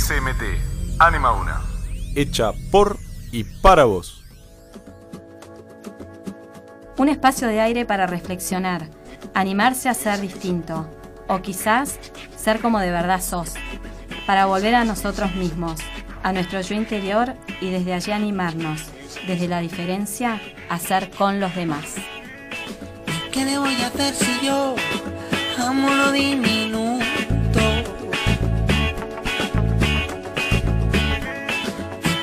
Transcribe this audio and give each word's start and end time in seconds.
SMT, 0.00 0.98
Anima 0.98 1.32
Una. 1.32 1.60
Hecha 2.16 2.52
por 2.70 2.98
y 3.32 3.44
para 3.44 3.84
vos. 3.84 4.24
Un 6.96 7.10
espacio 7.10 7.46
de 7.46 7.60
aire 7.60 7.84
para 7.84 8.06
reflexionar, 8.06 8.88
animarse 9.34 9.90
a 9.90 9.94
ser 9.94 10.18
distinto, 10.22 10.88
o 11.28 11.42
quizás 11.42 11.98
ser 12.34 12.60
como 12.60 12.80
de 12.80 12.90
verdad 12.90 13.20
sos, 13.20 13.52
para 14.26 14.46
volver 14.46 14.74
a 14.74 14.84
nosotros 14.84 15.34
mismos, 15.34 15.78
a 16.22 16.32
nuestro 16.32 16.62
yo 16.62 16.74
interior 16.74 17.34
y 17.60 17.70
desde 17.70 17.92
allí 17.92 18.12
animarnos, 18.12 18.86
desde 19.26 19.48
la 19.48 19.60
diferencia, 19.60 20.40
a 20.70 20.78
ser 20.78 21.10
con 21.10 21.40
los 21.40 21.54
demás. 21.54 21.96
¿Qué 23.30 23.44
le 23.44 23.58
voy 23.58 23.74
a 23.82 23.88
hacer 23.88 24.14
si 24.14 24.46
yo 24.46 24.74
amo 25.58 25.90
lo 25.94 26.10
diminuto? 26.10 26.99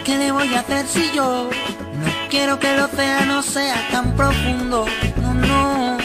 ¿Qué 0.08 0.18
le 0.18 0.32
voy 0.32 0.56
a 0.56 0.62
hacer 0.62 0.88
si 0.88 1.12
yo 1.14 1.50
no 1.50 2.30
quiero 2.30 2.58
que 2.58 2.74
el 2.74 2.80
océano 2.80 3.44
sea 3.44 3.76
tan 3.92 4.16
profundo? 4.16 4.86
No, 5.22 5.34
no. 5.34 5.98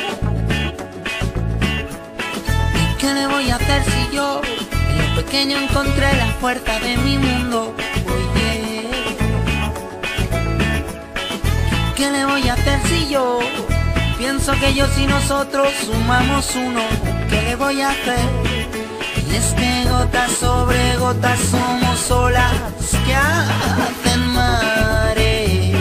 ¿Y 2.74 2.96
qué 2.98 3.14
le 3.14 3.28
voy 3.28 3.48
a 3.50 3.54
hacer 3.54 3.84
si 3.84 4.16
yo 4.16 4.40
en 4.90 4.98
lo 4.98 5.22
pequeño 5.22 5.56
encontré 5.56 6.16
la 6.16 6.34
puerta 6.40 6.80
de 6.80 6.96
mi 6.96 7.16
mundo? 7.16 7.76
Oye. 8.12 8.88
¿Qué 11.94 12.10
le 12.10 12.26
voy 12.26 12.48
a 12.48 12.54
hacer 12.54 12.80
si 12.88 13.08
yo 13.08 13.38
pienso 14.18 14.50
que 14.58 14.74
yo 14.74 14.84
y 14.98 15.06
nosotros 15.06 15.68
sumamos 15.86 16.56
uno? 16.56 16.82
¿Qué 17.30 17.40
le 17.42 17.54
voy 17.54 17.80
a 17.80 17.90
hacer? 17.90 18.28
Y 19.30 19.36
es 19.36 19.54
que 19.54 19.88
gotas 19.88 20.32
sobre 20.32 20.96
gotas 20.96 21.38
somos 22.02 22.10
olas 22.10 22.52
que 23.06 23.14
hacen 23.14 24.26
mares. 24.32 25.76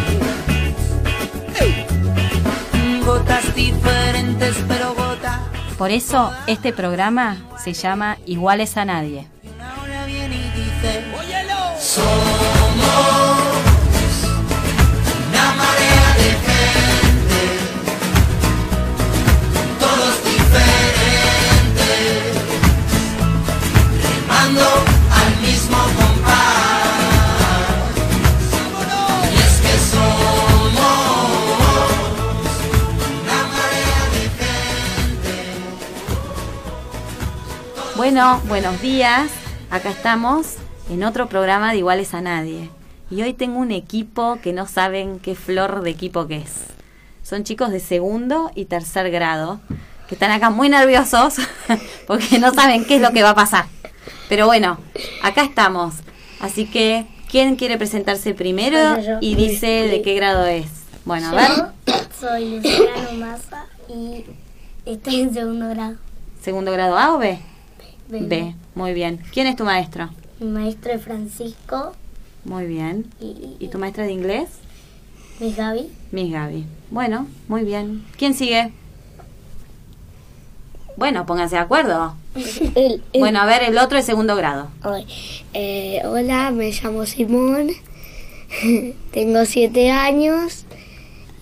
Gotas 3.06 3.56
diferentes, 3.56 4.56
pero 4.68 4.94
gotas. 4.94 5.40
Por 5.78 5.92
eso 5.92 6.32
este 6.48 6.74
programa 6.74 7.38
se 7.64 7.74
llama 7.74 8.18
Iguales 8.26 8.78
a 8.78 8.86
Nadie. 8.86 9.28
Una 9.44 9.82
ola 9.82 10.06
viene 10.06 10.36
y 10.36 10.52
dice: 10.52 11.04
Somos 11.80 13.41
Bueno, 38.02 38.42
buenos 38.48 38.82
días. 38.82 39.30
Acá 39.70 39.92
estamos 39.92 40.56
en 40.90 41.04
otro 41.04 41.30
programa 41.30 41.72
de 41.72 41.78
Iguales 41.78 42.16
a 42.16 42.22
Nadie. 42.22 42.72
Y 43.12 43.22
hoy 43.22 43.34
tengo 43.34 43.60
un 43.60 43.70
equipo 43.70 44.40
que 44.42 44.54
no 44.54 44.66
saben 44.66 45.20
qué 45.20 45.36
flor 45.36 45.84
de 45.84 45.92
equipo 45.92 46.26
que 46.26 46.38
es. 46.38 46.52
Son 47.22 47.44
chicos 47.44 47.70
de 47.70 47.80
segundo 47.80 48.50
y 48.56 48.66
tercer 48.66 49.12
grado 49.12 49.62
que 50.10 50.16
están 50.16 50.32
acá 50.32 50.50
muy 50.50 50.68
nerviosos 50.68 51.36
porque 52.08 52.40
no 52.40 52.52
saben 52.56 52.86
qué 52.86 52.96
es 52.96 53.04
lo 53.04 53.12
que 53.12 53.22
va 53.22 53.30
a 53.30 53.36
pasar. 53.36 53.66
Pero 54.28 54.48
bueno, 54.48 54.80
acá 55.22 55.44
estamos. 55.44 55.94
Así 56.40 56.66
que, 56.66 57.06
¿quién 57.30 57.56
quiere 57.56 57.78
presentarse 57.78 58.34
primero 58.34 58.96
Bueno, 58.96 59.20
y 59.22 59.36
dice 59.36 59.68
de 59.68 60.02
qué 60.02 60.16
grado 60.16 60.48
es? 60.48 60.66
Bueno, 61.06 61.30
a 61.30 61.36
ver, 61.36 62.02
soy 62.20 62.56
Luciano 62.56 63.12
Massa 63.20 63.68
y 63.88 64.26
estoy 64.88 65.22
en 65.22 65.36
segundo 65.36 65.70
grado. 65.70 65.98
segundo 66.42 66.72
grado 66.72 66.98
A 66.98 67.14
o 67.14 67.20
B? 67.20 67.51
B. 68.12 68.20
B, 68.28 68.56
muy 68.76 68.94
bien. 68.94 69.20
¿Quién 69.34 69.48
es 69.48 69.56
tu 69.56 69.64
maestro? 69.64 70.10
Mi 70.40 70.48
maestro 70.48 70.92
es 70.92 71.02
Francisco 71.02 71.94
Muy 72.46 72.66
bien. 72.66 73.06
y, 73.22 73.56
¿Y 73.60 73.68
tu 73.70 73.78
maestra 73.80 74.04
de 74.04 74.12
inglés? 74.12 74.50
mi 75.40 75.54
Gaby. 75.54 75.90
Miss 76.12 76.32
Gaby. 76.32 76.66
Bueno, 76.92 77.26
muy 77.48 77.64
bien. 77.64 78.06
¿Quién 78.18 78.36
sigue? 78.36 78.72
Bueno, 80.98 81.26
pónganse 81.26 81.56
de 81.56 81.62
acuerdo. 81.62 82.16
Bueno, 83.18 83.40
a 83.42 83.46
ver, 83.46 83.64
el 83.64 83.78
otro 83.78 83.98
es 83.98 84.06
segundo 84.06 84.36
grado. 84.36 84.70
Eh, 85.54 86.02
hola, 86.06 86.52
me 86.52 86.72
llamo 86.72 87.06
Simón, 87.06 87.72
tengo 89.12 89.46
siete 89.46 89.90
años 89.92 90.66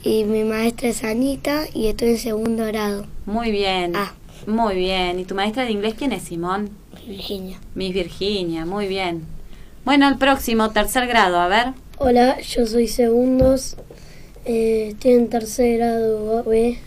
y 0.04 0.24
mi 0.24 0.44
maestra 0.44 0.90
es 0.90 1.04
Anita 1.04 1.66
y 1.74 1.88
estoy 1.88 2.10
en 2.10 2.18
segundo 2.20 2.66
grado. 2.66 3.06
Muy 3.26 3.52
bien. 3.52 3.96
Ah. 3.96 4.14
Muy 4.48 4.76
bien. 4.76 5.20
¿Y 5.20 5.26
tu 5.26 5.36
maestra 5.36 5.66
de 5.66 5.72
inglés 5.72 5.96
quién 5.98 6.12
es, 6.12 6.24
Simón? 6.24 6.70
Virginia. 7.08 7.60
Miss 7.76 7.94
Virginia, 7.94 8.66
muy 8.66 8.88
bien. 8.88 9.26
Bueno, 9.86 10.08
el 10.08 10.18
próximo, 10.18 10.72
tercer 10.72 11.08
grado, 11.08 11.40
a 11.40 11.48
ver. 11.48 11.74
Hola, 11.98 12.40
yo 12.42 12.66
soy 12.66 12.88
segundos, 12.88 13.76
eh, 14.46 14.90
estoy 14.92 15.14
en 15.14 15.30
tercer 15.30 15.78
grado 15.78 16.44
B. 16.44 16.80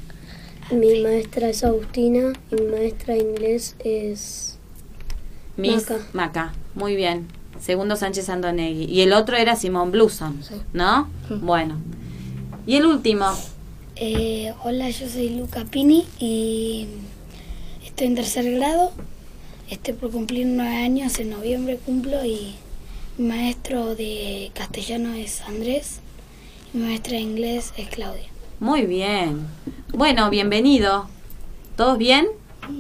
Mi 0.70 1.02
maestra 1.02 1.48
es 1.48 1.64
Agustina 1.64 2.32
y 2.50 2.54
mi 2.54 2.62
maestra 2.70 3.14
de 3.14 3.20
inglés 3.20 3.76
es 3.80 4.58
Miss 5.56 5.90
Maca. 5.90 5.98
Maca. 6.12 6.52
Muy 6.74 6.96
bien. 6.96 7.26
Segundo 7.60 7.96
Sánchez 7.96 8.28
Andonegui. 8.28 8.84
Y 8.84 9.02
el 9.02 9.12
otro 9.12 9.36
era 9.36 9.56
Simón 9.56 9.92
Bluson, 9.92 10.40
¿no? 10.72 11.08
Bueno. 11.28 11.78
Y 12.66 12.76
el 12.76 12.86
último. 12.86 13.26
Eh, 13.96 14.52
hola, 14.64 14.88
yo 14.90 15.08
soy 15.08 15.28
Luca 15.30 15.64
Pini 15.64 16.06
y 16.18 16.86
estoy 17.92 18.06
en 18.06 18.14
tercer 18.14 18.50
grado. 18.52 18.90
Estoy 19.68 19.92
por 19.92 20.10
cumplir 20.10 20.46
nueve 20.46 20.76
años, 20.76 21.18
en 21.18 21.28
noviembre 21.28 21.76
cumplo 21.76 22.24
y 22.24 22.54
mi 23.18 23.28
maestro 23.28 23.94
de 23.94 24.50
castellano 24.54 25.12
es 25.12 25.42
Andrés 25.42 26.00
y 26.72 26.78
mi 26.78 26.86
maestra 26.86 27.12
de 27.12 27.20
inglés 27.20 27.74
es 27.76 27.88
Claudia. 27.88 28.24
Muy 28.60 28.86
bien. 28.86 29.46
Bueno, 29.92 30.30
bienvenido. 30.30 31.06
¿Todos 31.76 31.98
bien? 31.98 32.26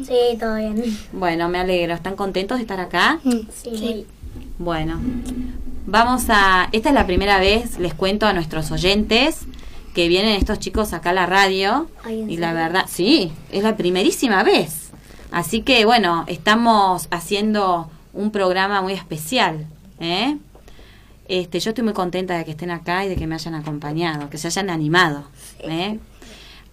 Sí, 0.02 0.38
todo 0.40 0.56
bien. 0.56 0.82
Bueno, 1.12 1.48
me 1.50 1.58
alegro. 1.58 1.92
¿Están 1.92 2.16
contentos 2.16 2.56
de 2.56 2.62
estar 2.62 2.80
acá? 2.80 3.20
Sí. 3.52 4.06
Bueno, 4.58 4.98
vamos 5.86 6.24
a... 6.28 6.70
Esta 6.72 6.88
es 6.88 6.94
la 6.94 7.06
primera 7.06 7.38
vez, 7.38 7.78
les 7.78 7.92
cuento 7.92 8.26
a 8.26 8.32
nuestros 8.32 8.70
oyentes, 8.70 9.40
que 9.94 10.08
vienen 10.08 10.36
estos 10.36 10.58
chicos 10.58 10.94
acá 10.94 11.10
a 11.10 11.14
la 11.14 11.26
radio. 11.26 11.90
Ay, 12.02 12.22
¿en 12.22 12.30
Y 12.30 12.38
la 12.38 12.54
verdad, 12.54 12.86
sí, 12.88 13.30
es 13.50 13.62
la 13.62 13.76
primerísima 13.76 14.42
vez. 14.42 14.81
Así 15.32 15.62
que 15.62 15.84
bueno, 15.86 16.24
estamos 16.28 17.08
haciendo 17.10 17.90
un 18.12 18.30
programa 18.30 18.82
muy 18.82 18.92
especial. 18.92 19.66
¿eh? 19.98 20.36
Este, 21.26 21.58
yo 21.58 21.70
estoy 21.70 21.84
muy 21.84 21.94
contenta 21.94 22.36
de 22.36 22.44
que 22.44 22.50
estén 22.50 22.70
acá 22.70 23.04
y 23.06 23.08
de 23.08 23.16
que 23.16 23.26
me 23.26 23.34
hayan 23.34 23.54
acompañado, 23.54 24.28
que 24.28 24.36
se 24.36 24.48
hayan 24.48 24.68
animado. 24.68 25.24
¿eh? 25.60 25.98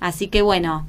Así 0.02 0.28
que 0.28 0.42
bueno, 0.42 0.86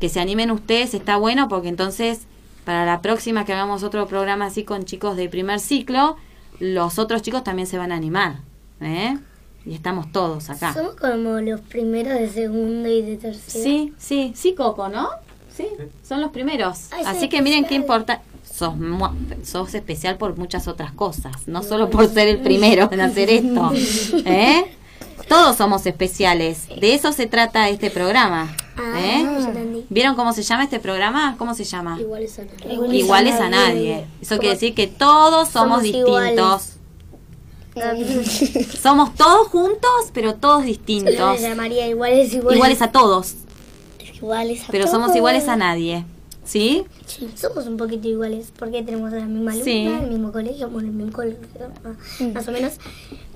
que 0.00 0.08
se 0.08 0.20
animen 0.20 0.50
ustedes 0.50 0.92
está 0.92 1.16
bueno 1.16 1.48
porque 1.48 1.68
entonces 1.68 2.22
para 2.64 2.84
la 2.84 3.00
próxima 3.00 3.44
que 3.44 3.52
hagamos 3.52 3.84
otro 3.84 4.06
programa 4.08 4.46
así 4.46 4.64
con 4.64 4.84
chicos 4.84 5.16
de 5.16 5.28
primer 5.28 5.60
ciclo, 5.60 6.16
los 6.58 6.98
otros 6.98 7.22
chicos 7.22 7.44
también 7.44 7.68
se 7.68 7.78
van 7.78 7.92
a 7.92 7.94
animar. 7.94 8.40
¿eh? 8.80 9.18
Y 9.64 9.74
estamos 9.74 10.10
todos 10.10 10.50
acá. 10.50 10.74
Somos 10.74 10.96
como 10.96 11.40
los 11.40 11.60
primeros 11.60 12.14
de 12.14 12.28
segundo 12.28 12.88
y 12.88 13.02
de 13.02 13.16
tercero. 13.16 13.64
Sí, 13.64 13.92
sí, 13.98 14.32
sí, 14.34 14.54
Coco, 14.54 14.88
¿no? 14.88 15.08
Sí, 15.56 15.68
son 16.06 16.20
los 16.20 16.30
primeros. 16.30 16.88
Ay, 16.90 17.04
Así 17.06 17.28
que 17.28 17.40
miren 17.42 17.64
qué 17.64 17.76
especial. 17.76 17.82
importa. 17.82 18.22
Sos, 18.44 18.74
sos 19.42 19.74
especial 19.74 20.16
por 20.16 20.36
muchas 20.36 20.68
otras 20.68 20.92
cosas, 20.92 21.48
no 21.48 21.62
solo 21.62 21.90
por 21.90 22.08
ser 22.08 22.28
el 22.28 22.38
primero 22.40 22.88
en 22.92 23.00
hacer 23.00 23.30
esto. 23.30 23.72
¿eh? 24.26 24.64
Todos 25.28 25.56
somos 25.56 25.86
especiales. 25.86 26.68
De 26.80 26.94
eso 26.94 27.12
se 27.12 27.26
trata 27.26 27.68
este 27.68 27.90
programa. 27.90 28.54
Ah, 28.76 29.00
¿eh? 29.00 29.84
¿Vieron 29.88 30.14
cómo 30.14 30.32
se 30.32 30.42
llama 30.42 30.64
este 30.64 30.78
programa? 30.78 31.36
¿Cómo 31.38 31.54
se 31.54 31.64
llama? 31.64 31.98
Iguales 32.00 32.38
a 32.38 32.44
nadie. 32.44 32.98
Iguales 32.98 33.40
a 33.40 33.48
nadie. 33.48 34.06
Eso 34.20 34.38
quiere 34.38 34.54
decir 34.54 34.74
que 34.74 34.86
todos 34.86 35.48
somos, 35.48 35.82
Somos 35.82 35.82
distintos. 35.82 36.70
Somos 38.80 39.14
todos 39.14 39.48
juntos, 39.48 40.10
pero 40.12 40.34
todos 40.34 40.60
Yo 40.60 40.66
distintos. 40.66 41.40
le 41.40 41.48
llamaría 41.48 41.88
iguales, 41.88 42.32
iguales. 42.32 42.56
Iguales 42.56 42.82
a 42.82 42.92
todos, 42.92 43.34
iguales 44.24 44.64
a 44.68 44.72
pero 44.72 44.86
somos 44.86 45.14
iguales 45.14 45.48
a 45.48 45.56
nadie. 45.56 46.04
¿Sí? 46.44 46.84
Sí, 47.06 47.30
somos 47.36 47.66
un 47.66 47.76
poquito 47.78 48.06
iguales 48.08 48.52
porque 48.58 48.82
tenemos 48.82 49.10
la 49.12 49.24
misma 49.24 49.52
alumna, 49.52 49.64
Sí. 49.64 49.86
el 49.86 50.10
mismo 50.10 50.30
colegio, 50.32 50.68
bueno, 50.68 50.88
el 50.88 50.94
mismo 50.94 51.12
colegio, 51.12 51.38
más- 52.34 52.48
o 52.48 52.52
menos, 52.52 52.74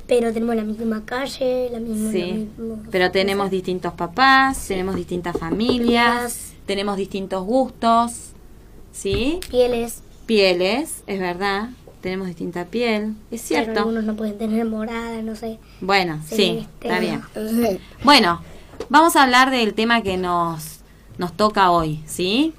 pero 0.07 0.31
tenemos 0.33 0.55
la 0.57 0.65
misma 0.65 1.03
calle, 1.07 1.71
la 1.73 1.81
misma... 1.81 2.13
Sí, 2.13 2.49
la 2.59 2.65
misma- 2.65 2.89
pero 2.91 3.11
tenemos 3.11 3.51
distintos 3.51 3.95
papás, 3.95 4.67
tenemos 4.69 4.95
distintas 4.95 5.39
familias, 5.39 6.53
tenemos 6.67 6.99
distintos 6.99 7.45
gustos, 7.47 8.13
¿sí? 8.93 9.41
pieles. 9.51 10.03
Pieles, 10.27 11.03
es 11.07 11.19
verdad. 11.19 11.71
tenemos 12.03 12.27
distinta 12.29 12.67
piel, 12.67 13.15
es 13.31 13.41
cierto. 13.41 13.81
algunos 13.81 14.05
no 14.05 14.15
pueden 14.17 14.37
tener 14.39 14.65
morada, 14.67 15.21
no 15.23 15.35
sé. 15.35 15.59
Bueno, 15.81 16.21
sí, 16.31 16.67
está 16.81 17.01
bien. 17.01 17.23
¿no? 17.35 17.69
Bueno, 18.05 18.41
vamos 18.91 19.17
a 19.17 19.23
hablar 19.25 19.51
del 19.51 19.73
tema 19.75 20.03
que 20.03 20.17
nos, 20.17 20.78
nos 21.19 21.33
toca 21.37 21.71
hoy, 21.71 22.01
¿sí? 22.07 22.53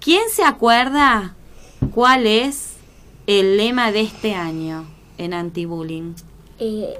¿Quién 0.00 0.22
se 0.32 0.44
acuerda 0.44 1.34
cuál 1.94 2.26
es 2.26 2.74
el 3.26 3.56
lema 3.56 3.92
de 3.92 4.00
este 4.00 4.34
año 4.34 4.84
en 5.18 5.34
anti-bullying? 5.34 6.14
Eh, 6.58 6.94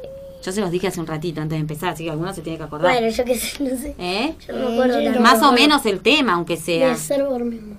Yo 0.44 0.52
se 0.52 0.60
los 0.60 0.70
dije 0.70 0.88
hace 0.88 1.00
un 1.00 1.06
ratito 1.06 1.40
antes 1.40 1.56
de 1.56 1.60
empezar, 1.60 1.90
así 1.90 2.04
que 2.04 2.10
alguno 2.10 2.32
se 2.34 2.42
tiene 2.42 2.58
que 2.58 2.64
acordar. 2.64 2.92
bueno, 2.92 3.08
yo 3.08 3.24
qué 3.24 3.34
sé, 3.36 3.62
no 3.62 3.76
sé. 3.76 3.94
¿Eh? 3.98 4.34
Yo 4.46 4.54
no 4.54 4.68
me 4.68 4.72
acuerdo 4.74 4.98
Eh. 4.98 5.18
Más 5.20 5.42
o 5.42 5.52
menos 5.52 5.84
el 5.86 6.00
tema, 6.00 6.34
aunque 6.34 6.56
sea. 6.56 6.88
De 6.90 6.96
ser 6.96 7.24
vos 7.24 7.40
mismo. 7.40 7.76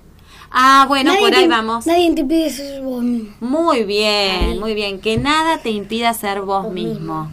Ah, 0.56 0.86
bueno, 0.88 1.12
Nadie 1.12 1.22
por 1.22 1.30
te- 1.32 1.36
ahí 1.38 1.48
vamos. 1.48 1.86
Nadie 1.88 2.14
te 2.14 2.24
pide 2.24 2.50
ser 2.50 2.82
vos 2.84 3.02
mismo. 3.04 3.32
Muy 3.40 3.84
bien, 3.86 4.60
muy 4.60 4.74
bien. 4.76 5.00
Que 5.02 5.18
nada 5.18 5.58
te 5.60 5.72
impida 5.72 6.14
ser 6.14 6.42
vos 6.42 6.72
mismo. 6.72 7.32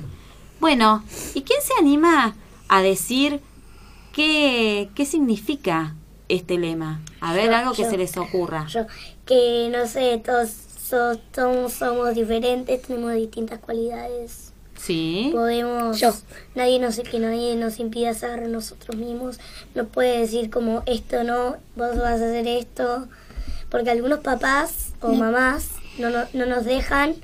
Bueno, 0.59 1.03
¿y 1.35 1.43
quién 1.43 1.61
se 1.63 1.75
anima 1.79 2.35
a 2.69 2.83
decir 2.83 3.41
qué, 4.13 4.91
qué 4.95 5.05
significa 5.07 5.95
este 6.29 6.59
lema? 6.59 7.01
A 7.21 7.33
ver, 7.33 7.47
Yo, 7.51 7.57
algo 7.57 7.73
que 7.73 7.83
yo. 7.83 7.91
se 7.91 7.97
les 7.99 8.17
ocurra. 8.17 8.67
Yo, 8.69 8.87
que 9.27 9.69
no 9.73 9.87
sé, 9.87 10.21
todos 10.25 10.51
so- 10.51 11.19
somos, 11.35 11.73
somos 11.73 12.15
diferentes, 12.15 12.83
tenemos 12.83 13.15
distintas 13.15 13.59
cualidades. 13.61 14.53
Sí. 14.77 15.31
Podemos, 15.33 16.01
Yo. 16.01 16.13
nadie 16.55 16.79
nos, 16.79 16.99
que 17.01 17.19
nadie 17.19 17.55
nos 17.57 17.79
impida 17.81 18.15
ser 18.15 18.49
nosotros 18.49 18.97
mismos. 18.97 19.39
No 19.75 19.85
puede 19.87 20.21
decir 20.21 20.49
como 20.51 20.83
esto 20.87 21.23
no, 21.23 21.57
vos 21.77 21.97
vas 21.99 22.21
a 22.21 22.27
hacer 22.27 22.47
esto. 22.47 23.07
Porque 23.69 23.91
algunos 23.91 24.21
papás 24.21 24.95
o 25.01 25.13
mamás 25.13 25.69
no, 25.99 26.11
no, 26.11 26.25
no 26.33 26.47
nos 26.47 26.65
dejan 26.65 27.15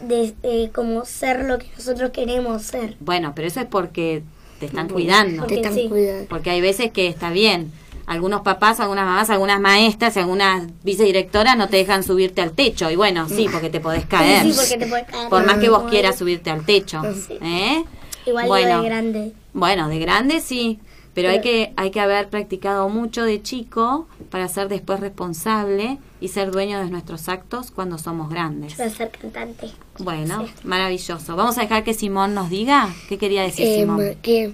de, 0.00 0.34
eh, 0.44 0.70
como 0.72 1.04
ser 1.04 1.44
lo 1.44 1.58
que 1.58 1.66
nosotros 1.76 2.10
queremos 2.10 2.62
ser. 2.62 2.96
Bueno, 3.00 3.32
pero 3.34 3.48
eso 3.48 3.60
es 3.60 3.66
porque 3.66 4.22
te 4.58 4.66
están 4.66 4.88
cuidando. 4.88 5.42
Porque 5.42 5.54
Te 5.54 5.60
están 5.60 5.74
sí. 5.74 5.88
cuidando. 5.88 6.26
Porque 6.28 6.50
hay 6.50 6.60
veces 6.60 6.90
que 6.90 7.06
está 7.08 7.30
bien. 7.30 7.72
Algunos 8.06 8.42
papás, 8.42 8.80
algunas 8.80 9.06
mamás, 9.06 9.30
algunas 9.30 9.60
maestras, 9.60 10.16
algunas 10.18 10.64
vicedirectoras 10.82 11.56
no 11.56 11.68
te 11.68 11.78
dejan 11.78 12.02
subirte 12.02 12.42
al 12.42 12.52
techo. 12.52 12.90
Y 12.90 12.96
bueno, 12.96 13.28
sí, 13.28 13.48
porque 13.50 13.70
te 13.70 13.80
podés 13.80 14.04
caer. 14.04 14.42
Sí, 14.42 14.52
porque 14.54 14.76
te 14.76 14.86
puede 14.86 15.06
caer. 15.06 15.28
Por 15.30 15.46
más 15.46 15.58
que 15.58 15.70
vos 15.70 15.84
quieras 15.90 16.18
subirte 16.18 16.50
al 16.50 16.64
techo. 16.66 17.00
Sí. 17.26 17.38
¿eh? 17.40 17.84
Igual 18.26 18.46
bueno, 18.46 18.82
de 18.82 18.88
grande. 18.88 19.32
Bueno, 19.54 19.88
de 19.88 19.98
grande 19.98 20.40
sí, 20.40 20.78
pero, 21.14 21.30
hay 21.30 21.40
que 21.40 21.72
hay 21.76 21.90
que 21.90 22.00
haber 22.00 22.28
practicado 22.28 22.88
mucho 22.88 23.22
de 23.24 23.40
chico 23.42 24.06
para 24.30 24.48
ser 24.48 24.68
después 24.68 25.00
responsable 25.00 25.98
y 26.20 26.28
ser 26.28 26.50
dueño 26.50 26.78
de 26.80 26.90
nuestros 26.90 27.28
actos 27.28 27.70
cuando 27.70 27.98
somos 27.98 28.30
grandes. 28.30 28.72
Yo 28.72 28.84
voy 28.84 28.86
a 28.92 28.96
ser 28.96 29.10
cantante. 29.10 29.70
Bueno, 29.98 30.46
maravilloso. 30.64 31.36
Vamos 31.36 31.56
a 31.58 31.62
dejar 31.62 31.84
que 31.84 31.94
Simón 31.94 32.34
nos 32.34 32.50
diga 32.50 32.92
qué 33.08 33.16
quería 33.18 33.42
decir 33.42 33.66
Eh, 33.66 33.80
Simón. 33.80 34.16
que 34.22 34.52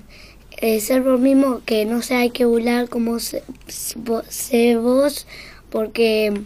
eh, 0.58 0.80
ser 0.80 1.02
vos 1.02 1.18
mismo, 1.18 1.60
que 1.64 1.86
no 1.86 2.02
se 2.02 2.14
hay 2.16 2.30
que 2.30 2.44
burlar 2.44 2.88
como 2.88 3.18
se, 3.18 3.42
vos, 4.76 5.26
porque 5.70 6.42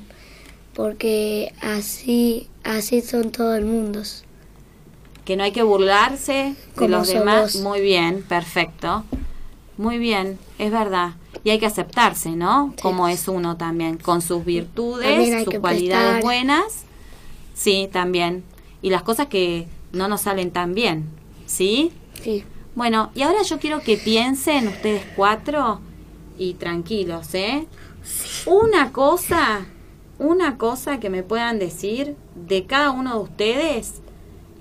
porque 0.74 1.52
así 1.60 2.48
así 2.62 3.00
son 3.00 3.30
todo 3.32 3.54
el 3.56 3.64
mundo. 3.64 4.02
Que 5.24 5.36
no 5.36 5.42
hay 5.44 5.52
que 5.52 5.62
burlarse 5.62 6.54
de 6.76 6.88
los 6.88 7.08
demás. 7.08 7.54
vos. 7.54 7.62
Muy 7.62 7.80
bien, 7.80 8.22
perfecto. 8.22 9.04
Muy 9.76 9.98
bien, 9.98 10.38
es 10.58 10.70
verdad. 10.70 11.14
Y 11.42 11.50
hay 11.50 11.58
que 11.58 11.66
aceptarse, 11.66 12.30
¿no? 12.30 12.74
Como 12.80 13.08
es 13.08 13.28
uno 13.28 13.56
también, 13.56 13.96
con 13.98 14.22
sus 14.22 14.44
virtudes, 14.44 15.44
sus 15.44 15.54
cualidades 15.58 16.04
prestar. 16.04 16.22
buenas. 16.22 16.84
Sí, 17.54 17.88
también. 17.92 18.44
Y 18.82 18.90
las 18.90 19.02
cosas 19.02 19.26
que 19.26 19.66
no 19.92 20.08
nos 20.08 20.22
salen 20.22 20.50
tan 20.50 20.74
bien, 20.74 21.04
¿sí? 21.46 21.92
Sí. 22.22 22.44
Bueno, 22.74 23.10
y 23.14 23.22
ahora 23.22 23.42
yo 23.42 23.58
quiero 23.58 23.80
que 23.80 23.96
piensen 23.96 24.68
ustedes 24.68 25.02
cuatro 25.16 25.80
y 26.38 26.54
tranquilos, 26.54 27.34
¿eh? 27.34 27.66
Una 28.46 28.92
cosa, 28.92 29.66
una 30.18 30.58
cosa 30.58 30.98
que 31.00 31.10
me 31.10 31.22
puedan 31.22 31.58
decir 31.58 32.16
de 32.34 32.66
cada 32.66 32.90
uno 32.90 33.14
de 33.14 33.20
ustedes 33.20 34.02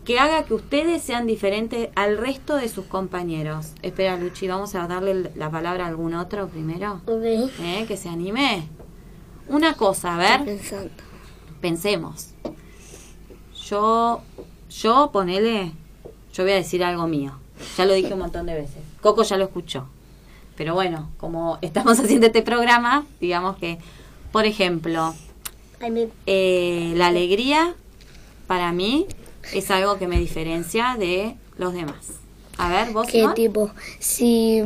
que 0.06 0.20
haga 0.20 0.44
que 0.44 0.54
ustedes 0.54 1.02
sean 1.02 1.26
diferentes 1.28 1.90
al 1.96 2.18
resto 2.18 2.56
de 2.58 2.68
sus 2.70 2.86
compañeros. 2.86 3.72
Espera, 3.82 4.18
Luchi, 4.18 4.48
vamos 4.48 4.76
a 4.76 4.88
darle 4.88 5.32
la 5.36 5.50
palabra 5.50 5.86
a 5.86 5.88
algún 5.88 6.14
otro 6.14 6.48
primero, 6.50 7.02
Ok. 7.06 7.24
¿eh? 7.62 7.86
Que 7.88 7.96
se 7.98 8.10
anime. 8.10 8.68
Una 9.48 9.76
cosa, 9.76 10.18
a 10.18 10.24
Estoy 10.36 10.46
ver, 10.46 10.58
pensando. 10.58 10.92
pensemos. 11.62 12.28
Yo, 13.70 14.22
yo, 14.70 15.10
ponele, 15.14 15.72
yo 16.34 16.44
voy 16.44 16.52
a 16.54 16.56
decir 16.56 16.84
algo 16.84 17.08
mío. 17.08 17.34
Ya 17.78 17.86
lo 17.86 17.94
dije 17.94 18.14
un 18.14 18.20
montón 18.20 18.46
de 18.46 18.56
veces. 18.56 18.78
Coco 19.02 19.24
ya 19.24 19.38
lo 19.38 19.46
escuchó. 19.46 19.88
Pero 20.58 20.74
bueno, 20.74 21.10
como 21.18 21.58
estamos 21.62 22.00
haciendo 22.02 22.28
este 22.28 22.42
programa, 22.42 23.06
digamos 23.22 23.58
que, 23.58 23.80
por 24.32 24.46
ejemplo, 24.46 25.14
eh, 26.26 26.94
la 26.96 27.08
alegría 27.08 27.76
para 28.48 28.72
mí 28.72 29.08
es 29.52 29.72
algo 29.72 29.98
que 29.98 30.08
me 30.08 30.20
diferencia 30.20 30.96
de 30.98 31.36
los 31.58 31.74
demás. 31.74 32.14
A 32.58 32.70
ver, 32.70 32.92
vos, 32.92 33.08
Que 33.08 33.28
tipo, 33.36 33.72
si 34.00 34.62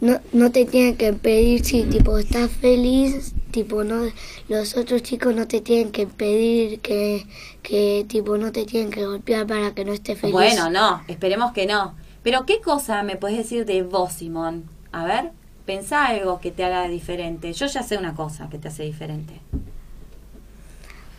no, 0.00 0.20
no 0.32 0.52
te 0.52 0.64
tienen 0.64 0.96
que 0.96 1.12
pedir 1.12 1.64
si 1.64 1.82
tipo 1.84 2.18
estás 2.18 2.50
feliz, 2.50 3.34
tipo 3.50 3.82
no 3.82 4.02
los 4.48 4.76
otros 4.76 5.02
chicos 5.02 5.34
no 5.34 5.48
te 5.48 5.60
tienen 5.60 5.90
que 5.90 6.06
pedir 6.06 6.80
que, 6.80 7.26
que 7.62 8.04
tipo 8.08 8.36
no 8.38 8.52
te 8.52 8.64
tienen 8.64 8.90
que 8.90 9.04
golpear 9.04 9.46
para 9.46 9.74
que 9.74 9.84
no 9.84 9.92
estés 9.92 10.18
feliz. 10.18 10.32
Bueno, 10.32 10.70
no, 10.70 11.02
esperemos 11.08 11.52
que 11.52 11.66
no. 11.66 11.94
Pero 12.22 12.44
¿qué 12.46 12.60
cosa 12.60 13.02
me 13.02 13.16
puedes 13.16 13.38
decir 13.38 13.64
de 13.64 13.82
vos, 13.82 14.12
Simón? 14.12 14.64
A 14.92 15.04
ver, 15.04 15.32
pensá 15.64 16.06
algo 16.06 16.40
que 16.40 16.50
te 16.50 16.64
haga 16.64 16.88
diferente. 16.88 17.52
Yo 17.52 17.66
ya 17.66 17.82
sé 17.82 17.96
una 17.96 18.14
cosa 18.14 18.48
que 18.48 18.58
te 18.58 18.68
hace 18.68 18.84
diferente. 18.84 19.40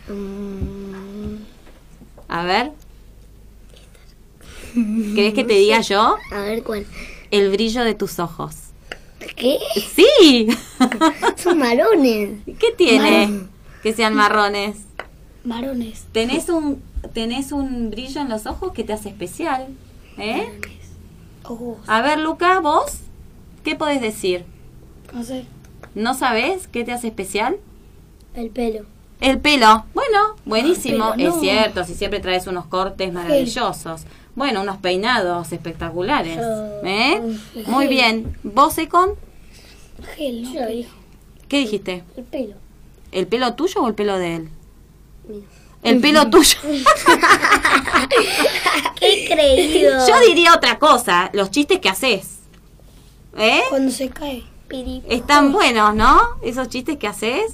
Mm, 0.08 1.36
A 2.30 2.44
ver. 2.44 2.70
¿Querés 4.72 5.34
que 5.34 5.42
te 5.42 5.54
diga 5.54 5.80
yo? 5.80 6.16
a 6.30 6.40
ver 6.42 6.62
cuál. 6.62 6.86
El 7.32 7.50
brillo 7.50 7.82
de 7.82 7.94
tus 7.94 8.20
ojos. 8.20 8.54
¿Qué? 9.34 9.58
¡Sí! 9.94 10.46
Son 11.36 11.58
marones. 11.58 12.38
¿Qué 12.46 12.70
tiene 12.76 13.48
que 13.82 13.92
sean 13.92 14.14
marrones? 14.14 14.76
Marones. 15.42 16.06
¿Tenés 16.12 16.48
un, 16.48 16.80
tenés 17.12 17.50
un 17.50 17.90
brillo 17.90 18.20
en 18.20 18.28
los 18.28 18.46
ojos 18.46 18.72
que 18.72 18.84
te 18.84 18.92
hace 18.92 19.08
especial. 19.08 19.66
¿Eh? 20.16 20.48
Ojos. 21.42 21.78
A 21.88 22.00
ver, 22.00 22.20
Luca, 22.20 22.60
vos, 22.60 22.98
¿qué 23.64 23.74
podés 23.74 24.00
decir? 24.00 24.44
No 25.12 25.24
sé. 25.24 25.46
¿No 25.96 26.14
sabés 26.14 26.68
qué 26.68 26.84
te 26.84 26.92
hace 26.92 27.08
especial? 27.08 27.56
El 28.34 28.50
pelo. 28.50 28.86
El 29.20 29.38
pelo. 29.38 29.84
Bueno, 29.94 30.36
buenísimo. 30.44 31.12
pelo, 31.12 31.28
Es 31.28 31.34
no. 31.34 31.40
cierto, 31.40 31.84
si 31.84 31.94
siempre 31.94 32.20
traes 32.20 32.46
unos 32.46 32.66
cortes 32.66 33.12
maravillosos. 33.12 34.02
Bueno, 34.34 34.62
unos 34.62 34.78
peinados 34.78 35.52
espectaculares. 35.52 36.36
Yo- 36.36 36.80
¿Eh? 36.84 37.20
Muy 37.66 37.86
bien. 37.88 38.36
¿Vos, 38.42 38.78
Econ? 38.78 39.10
Gel, 40.16 40.42
¿no? 40.42 40.54
Yo 40.54 40.66
dije 40.66 40.88
¿Qué 41.48 41.58
dijiste? 41.58 42.04
El 42.16 42.24
pelo. 42.24 42.54
¿El 43.12 43.26
pelo 43.26 43.54
tuyo 43.54 43.82
o 43.82 43.88
el 43.88 43.94
pelo 43.94 44.16
de 44.18 44.36
él? 44.36 44.48
Mío. 45.28 45.42
El 45.82 46.00
pelo 46.00 46.30
tuyo. 46.30 46.58
¡Qué 48.98 49.26
creído! 49.30 50.06
Yo 50.06 50.14
diría 50.26 50.54
otra 50.54 50.78
cosa. 50.78 51.30
Los 51.32 51.50
chistes 51.50 51.78
que 51.80 51.88
haces. 51.88 52.38
¿Eh? 53.36 53.62
Cuando 53.68 53.90
se 53.90 54.08
cae. 54.10 54.44
Están 55.08 55.52
buenos, 55.52 55.94
¿no? 55.96 56.20
Esos 56.42 56.68
chistes 56.68 56.96
que 56.96 57.08
haces. 57.08 57.52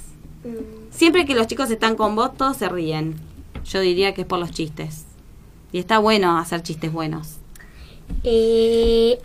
Siempre 0.90 1.26
que 1.26 1.34
los 1.34 1.46
chicos 1.46 1.70
están 1.70 1.96
con 1.96 2.16
vos, 2.16 2.36
todos 2.36 2.56
se 2.56 2.68
ríen. 2.68 3.16
Yo 3.64 3.80
diría 3.80 4.14
que 4.14 4.22
es 4.22 4.26
por 4.26 4.38
los 4.38 4.50
chistes. 4.50 5.04
Y 5.72 5.78
está 5.78 5.98
bueno 5.98 6.38
hacer 6.38 6.62
chistes 6.62 6.92
buenos. 6.92 7.36
Eh, 8.22 9.18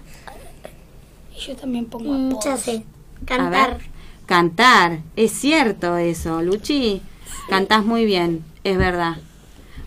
Yo 1.40 1.56
también 1.56 1.86
pongo 1.86 2.14
mm, 2.14 2.40
ya 2.44 2.58
sé. 2.58 2.84
Cantar. 3.26 3.78
ver. 3.78 3.90
Cantar. 4.26 5.00
Es 5.16 5.32
cierto 5.32 5.98
eso, 5.98 6.42
Luchi. 6.42 7.02
Cantás 7.50 7.86
muy 7.86 8.06
bien, 8.06 8.44
es 8.64 8.78
verdad. 8.78 9.18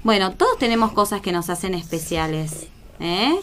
Bueno, 0.02 0.32
todos 0.32 0.58
tenemos 0.58 0.92
cosas 0.92 1.20
que 1.20 1.32
nos 1.32 1.50
hacen 1.50 1.74
especiales. 1.74 2.68
¿Eh? 3.00 3.34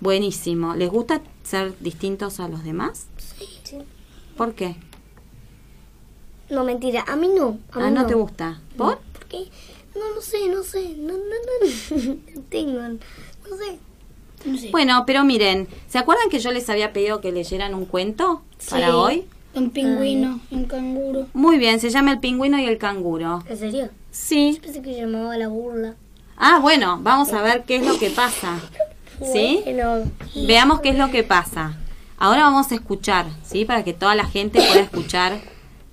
Buenísimo. 0.00 0.74
¿Les 0.74 0.90
gusta 0.90 1.20
ser 1.42 1.76
distintos 1.80 2.40
a 2.40 2.48
los 2.48 2.64
demás? 2.64 3.06
Sí. 3.18 3.78
¿Por 4.36 4.54
qué? 4.54 4.76
No, 6.50 6.64
mentira. 6.64 7.04
A 7.06 7.16
mí 7.16 7.28
no. 7.28 7.58
A 7.72 7.78
mí 7.78 7.84
Ah, 7.86 7.90
no 7.90 8.06
te 8.06 8.14
gusta. 8.14 8.60
¿Por? 8.76 8.98
¿Por 8.98 9.26
qué? 9.26 9.48
No, 9.94 10.14
no 10.14 10.20
sé, 10.20 10.48
no 10.48 10.62
sé. 10.62 10.94
No, 10.98 11.12
no, 11.12 11.18
no. 11.18 12.14
No 12.34 12.42
tengo. 12.48 12.80
No 12.80 13.56
sé. 13.56 13.78
No 14.44 14.56
sé. 14.58 14.70
Bueno, 14.70 15.04
pero 15.06 15.24
miren, 15.24 15.68
¿se 15.88 15.98
acuerdan 15.98 16.28
que 16.30 16.38
yo 16.38 16.52
les 16.52 16.68
había 16.70 16.92
pedido 16.92 17.20
que 17.20 17.32
leyeran 17.32 17.74
un 17.74 17.84
cuento 17.86 18.42
para 18.70 18.86
Sí. 18.86 18.92
hoy? 18.92 19.24
Un 19.54 19.70
pingüino, 19.70 20.40
un 20.50 20.66
canguro. 20.66 21.26
Muy 21.32 21.58
bien, 21.58 21.80
se 21.80 21.90
llama 21.90 22.12
El 22.12 22.20
pingüino 22.20 22.58
y 22.58 22.66
el 22.66 22.78
canguro. 22.78 23.42
¿En 23.48 23.56
serio? 23.58 23.88
Sí. 24.10 24.58
Pensé 24.62 24.82
que 24.82 24.94
llamaba 24.94 25.36
la 25.36 25.48
burla. 25.48 25.96
Ah, 26.36 26.60
bueno, 26.60 27.00
vamos 27.02 27.32
a 27.32 27.42
ver 27.42 27.64
qué 27.64 27.76
es 27.76 27.86
lo 27.86 27.98
que 27.98 28.10
pasa. 28.10 28.60
¿Sí? 29.32 29.62
Bueno, 29.64 30.04
Veamos 30.46 30.80
qué 30.80 30.90
es 30.90 30.98
lo 30.98 31.10
que 31.10 31.24
pasa. 31.24 31.76
Ahora 32.18 32.42
vamos 32.42 32.70
a 32.70 32.76
escuchar, 32.76 33.26
¿sí? 33.44 33.64
Para 33.64 33.82
que 33.82 33.92
toda 33.94 34.14
la 34.14 34.26
gente 34.26 34.60
pueda 34.60 34.80
escuchar 34.80 35.40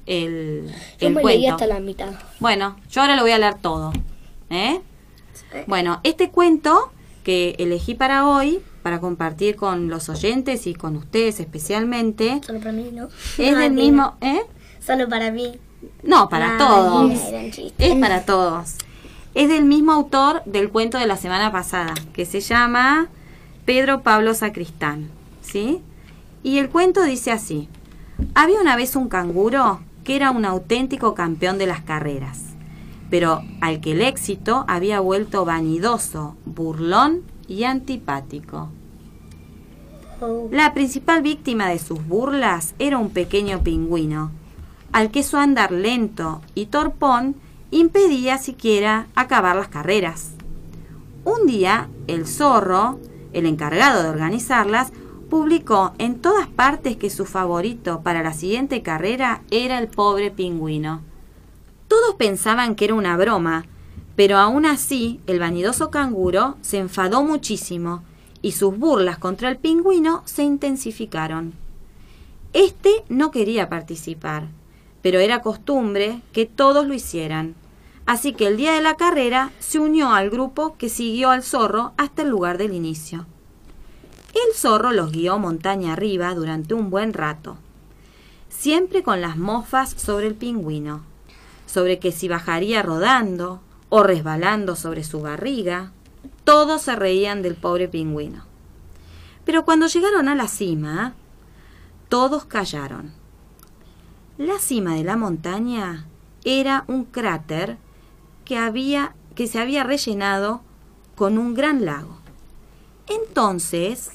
el, 0.05 0.71
yo 0.99 1.07
el 1.07 1.13
me 1.15 1.23
leí 1.23 1.41
cuento. 1.41 1.55
hasta 1.55 1.67
la 1.67 1.79
mitad. 1.79 2.11
Bueno, 2.39 2.75
yo 2.89 3.01
ahora 3.01 3.15
lo 3.15 3.21
voy 3.23 3.31
a 3.31 3.37
leer 3.39 3.55
todo. 3.55 3.91
¿eh? 4.49 4.81
Bueno, 5.67 5.99
este 6.03 6.29
cuento 6.29 6.91
que 7.23 7.55
elegí 7.59 7.95
para 7.95 8.27
hoy, 8.27 8.59
para 8.83 8.99
compartir 8.99 9.55
con 9.55 9.89
los 9.89 10.09
oyentes 10.09 10.67
y 10.67 10.75
con 10.75 10.95
ustedes 10.95 11.39
especialmente, 11.39 12.39
Solo 12.45 12.59
para 12.59 12.71
mí, 12.71 12.89
¿no? 12.93 13.09
es 13.37 13.51
No, 13.51 13.57
del 13.57 13.73
mismo... 13.73 14.15
¿eh? 14.21 14.41
Solo 14.79 15.09
para 15.09 15.31
mí. 15.31 15.59
No, 16.03 16.29
para 16.29 16.57
todos. 16.57 17.11
Es 17.79 17.95
para 17.95 18.25
todos. 18.25 18.75
Es 19.33 19.49
del 19.49 19.65
mismo 19.65 19.91
autor 19.91 20.43
del 20.45 20.69
cuento 20.69 20.97
de 20.97 21.07
la 21.07 21.17
semana 21.17 21.51
pasada, 21.51 21.93
que 22.13 22.25
se 22.25 22.39
llama 22.41 23.07
Pedro 23.65 24.01
Pablo 24.03 24.33
Sacristán. 24.35 25.09
¿Sí? 25.41 25.81
Y 26.43 26.59
el 26.59 26.69
cuento 26.69 27.03
dice 27.03 27.31
así. 27.31 27.67
Había 28.35 28.61
una 28.61 28.75
vez 28.75 28.95
un 28.95 29.09
canguro 29.09 29.81
que 30.05 30.15
era 30.15 30.31
un 30.31 30.45
auténtico 30.45 31.15
campeón 31.15 31.57
de 31.57 31.65
las 31.65 31.81
carreras, 31.81 32.39
pero 33.09 33.41
al 33.59 33.81
que 33.81 33.91
el 33.91 34.01
éxito 34.01 34.63
había 34.67 35.01
vuelto 35.01 35.43
vanidoso, 35.43 36.37
burlón 36.45 37.23
y 37.47 37.63
antipático. 37.65 38.69
La 40.51 40.73
principal 40.73 41.21
víctima 41.21 41.67
de 41.67 41.79
sus 41.79 42.07
burlas 42.07 42.75
era 42.79 42.97
un 42.97 43.09
pequeño 43.09 43.63
pingüino, 43.63 44.31
al 44.93 45.11
que 45.11 45.23
su 45.23 45.37
andar 45.37 45.71
lento 45.71 46.41
y 46.53 46.67
torpón 46.67 47.35
impedía 47.71 48.37
siquiera 48.37 49.07
acabar 49.15 49.55
las 49.55 49.67
carreras. 49.67 50.31
Un 51.25 51.47
día, 51.47 51.89
el 52.07 52.27
zorro, 52.27 52.99
el 53.33 53.47
encargado 53.47 54.03
de 54.03 54.09
organizarlas, 54.09 54.91
publicó 55.25 55.93
en 55.97 56.19
todas 56.21 56.47
partes 56.47 56.97
que 56.97 57.09
su 57.09 57.25
favorito 57.25 58.01
para 58.01 58.23
la 58.23 58.33
siguiente 58.33 58.81
carrera 58.81 59.41
era 59.51 59.79
el 59.79 59.87
pobre 59.87 60.31
pingüino. 60.31 61.01
Todos 61.87 62.15
pensaban 62.15 62.75
que 62.75 62.85
era 62.85 62.93
una 62.93 63.17
broma, 63.17 63.65
pero 64.15 64.37
aún 64.37 64.65
así 64.65 65.19
el 65.27 65.39
vanidoso 65.39 65.91
canguro 65.91 66.55
se 66.61 66.77
enfadó 66.77 67.23
muchísimo 67.23 68.03
y 68.41 68.53
sus 68.53 68.77
burlas 68.77 69.17
contra 69.17 69.49
el 69.49 69.57
pingüino 69.57 70.21
se 70.25 70.43
intensificaron. 70.43 71.53
Este 72.53 73.03
no 73.09 73.31
quería 73.31 73.69
participar, 73.69 74.47
pero 75.01 75.19
era 75.19 75.41
costumbre 75.41 76.21
que 76.31 76.45
todos 76.45 76.87
lo 76.87 76.93
hicieran. 76.93 77.55
Así 78.05 78.33
que 78.33 78.47
el 78.47 78.55
día 78.55 78.73
de 78.73 78.81
la 78.81 78.95
carrera 78.95 79.51
se 79.59 79.79
unió 79.79 80.11
al 80.13 80.29
grupo 80.29 80.75
que 80.77 80.89
siguió 80.89 81.31
al 81.31 81.43
zorro 81.43 81.93
hasta 81.97 82.21
el 82.21 82.29
lugar 82.29 82.57
del 82.57 82.73
inicio. 82.73 83.25
El 84.35 84.53
zorro 84.53 84.91
los 84.91 85.13
guió 85.13 85.39
montaña 85.39 85.93
arriba 85.93 86.35
durante 86.35 86.73
un 86.73 86.89
buen 86.89 87.13
rato, 87.13 87.55
siempre 88.49 89.01
con 89.01 89.21
las 89.21 89.37
mofas 89.37 89.91
sobre 89.91 90.27
el 90.27 90.35
pingüino, 90.35 91.03
sobre 91.65 91.99
que 91.99 92.11
si 92.11 92.27
bajaría 92.27 92.83
rodando 92.83 93.61
o 93.87 94.03
resbalando 94.03 94.75
sobre 94.75 95.05
su 95.05 95.21
barriga, 95.21 95.93
todos 96.43 96.81
se 96.81 96.97
reían 96.97 97.41
del 97.41 97.55
pobre 97.55 97.87
pingüino. 97.87 98.43
Pero 99.45 99.63
cuando 99.63 99.87
llegaron 99.87 100.27
a 100.27 100.35
la 100.35 100.49
cima, 100.49 101.13
todos 102.09 102.43
callaron. 102.43 103.13
La 104.37 104.59
cima 104.59 104.95
de 104.95 105.05
la 105.05 105.15
montaña 105.15 106.07
era 106.43 106.83
un 106.87 107.05
cráter 107.05 107.77
que 108.43 108.57
había 108.57 109.15
que 109.33 109.47
se 109.47 109.59
había 109.59 109.83
rellenado 109.83 110.61
con 111.15 111.37
un 111.37 111.53
gran 111.53 111.85
lago. 111.85 112.17
Entonces, 113.07 114.11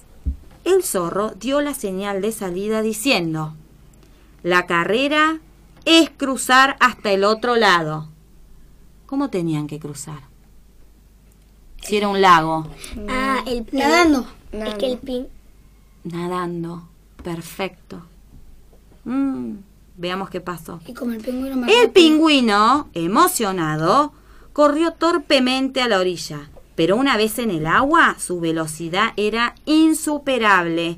el 0.64 0.83
zorro 0.83 1.31
dio 1.31 1.61
la 1.61 1.75
señal 1.75 2.21
de 2.21 2.33
salida 2.33 2.83
diciendo: 2.83 3.55
"La 4.43 4.67
carrera 4.67 5.40
es 5.85 6.11
cruzar 6.11 6.76
hasta 6.81 7.12
el 7.12 7.25
otro 7.25 7.57
lado." 7.57 8.09
¿Cómo 9.07 9.29
tenían 9.31 9.67
que 9.67 9.81
cruzar? 9.81 10.21
Si 11.83 11.97
era 11.97 12.09
un 12.09 12.21
lago, 12.21 12.67
Ah, 13.09 13.43
el 13.47 13.67
Nadando. 13.73 14.26
Es 14.52 14.75
que 14.75 14.93
el 14.93 14.99
pin... 14.99 15.26
nadando, 16.05 16.88
perfecto. 17.23 18.02
Mm, 19.05 19.55
veamos 19.97 20.31
qué 20.31 20.40
pasó. 20.40 20.81
Y 20.87 20.95
como 20.95 21.12
el 21.12 21.90
pingüino, 21.93 22.88
emocionado, 22.93 24.12
corrió 24.52 24.93
torpemente 24.93 25.81
a 25.81 25.88
la 25.88 25.99
orilla, 25.99 26.50
pero 26.80 26.96
una 26.96 27.18
vez 27.18 27.38
en 27.38 27.50
el 27.50 27.66
agua 27.66 28.16
su 28.18 28.40
velocidad 28.40 29.12
era 29.18 29.54
insuperable 29.66 30.96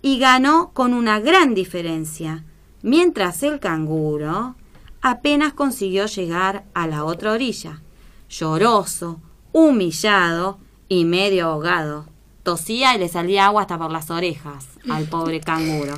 y 0.00 0.20
ganó 0.20 0.70
con 0.72 0.94
una 0.94 1.18
gran 1.18 1.56
diferencia, 1.56 2.44
mientras 2.82 3.42
el 3.42 3.58
canguro 3.58 4.54
apenas 5.00 5.52
consiguió 5.52 6.06
llegar 6.06 6.62
a 6.72 6.86
la 6.86 7.02
otra 7.02 7.32
orilla, 7.32 7.82
lloroso, 8.30 9.20
humillado 9.50 10.60
y 10.88 11.04
medio 11.04 11.46
ahogado. 11.46 12.06
Tosía 12.44 12.94
y 12.94 13.00
le 13.00 13.08
salía 13.08 13.46
agua 13.46 13.62
hasta 13.62 13.76
por 13.76 13.90
las 13.90 14.12
orejas 14.12 14.68
al 14.88 15.06
pobre 15.06 15.40
canguro. 15.40 15.96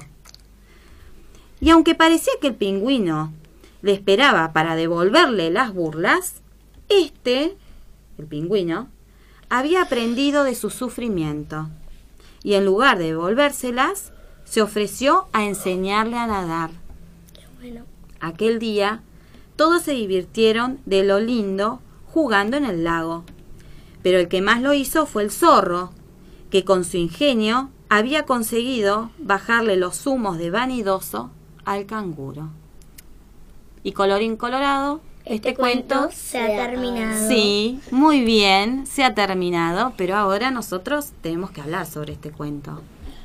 Y 1.60 1.68
aunque 1.68 1.94
parecía 1.94 2.32
que 2.40 2.46
el 2.46 2.54
pingüino 2.54 3.34
le 3.82 3.92
esperaba 3.92 4.54
para 4.54 4.76
devolverle 4.76 5.50
las 5.50 5.74
burlas, 5.74 6.40
este, 6.88 7.58
el 8.16 8.24
pingüino, 8.24 8.95
había 9.48 9.82
aprendido 9.82 10.44
de 10.44 10.54
su 10.54 10.70
sufrimiento 10.70 11.68
y 12.42 12.54
en 12.54 12.64
lugar 12.64 12.98
de 12.98 13.06
devolvérselas, 13.06 14.12
se 14.44 14.62
ofreció 14.62 15.26
a 15.32 15.44
enseñarle 15.44 16.16
a 16.16 16.28
nadar. 16.28 16.70
Bueno, 17.58 17.84
Aquel 18.20 18.58
día, 18.58 19.02
todos 19.56 19.82
se 19.82 19.92
divirtieron 19.92 20.80
de 20.86 21.04
lo 21.04 21.18
lindo 21.18 21.80
jugando 22.06 22.56
en 22.56 22.64
el 22.64 22.84
lago. 22.84 23.24
Pero 24.02 24.18
el 24.18 24.28
que 24.28 24.42
más 24.42 24.62
lo 24.62 24.72
hizo 24.74 25.06
fue 25.06 25.24
el 25.24 25.30
zorro, 25.30 25.90
que 26.50 26.64
con 26.64 26.84
su 26.84 26.96
ingenio 26.96 27.70
había 27.88 28.24
conseguido 28.24 29.10
bajarle 29.18 29.76
los 29.76 30.06
humos 30.06 30.38
de 30.38 30.50
vanidoso 30.50 31.30
al 31.64 31.86
canguro. 31.86 32.50
Y 33.82 33.92
colorín 33.92 34.36
colorado, 34.36 35.00
este, 35.26 35.54
cuento 35.54 36.08
se 36.12 36.38
ha 36.40 36.46
terminado. 36.68 37.28
Sí, 37.28 37.80
muy 37.90 38.24
bien, 38.24 38.86
se 38.86 39.04
ha 39.04 39.14
terminado, 39.14 39.92
pero 39.96 40.16
ahora 40.16 40.50
nosotros 40.50 41.12
tenemos 41.20 41.50
que 41.50 41.60
hablar 41.60 41.86
sobre 41.86 42.12
este 42.14 42.30
cuento. 42.30 42.80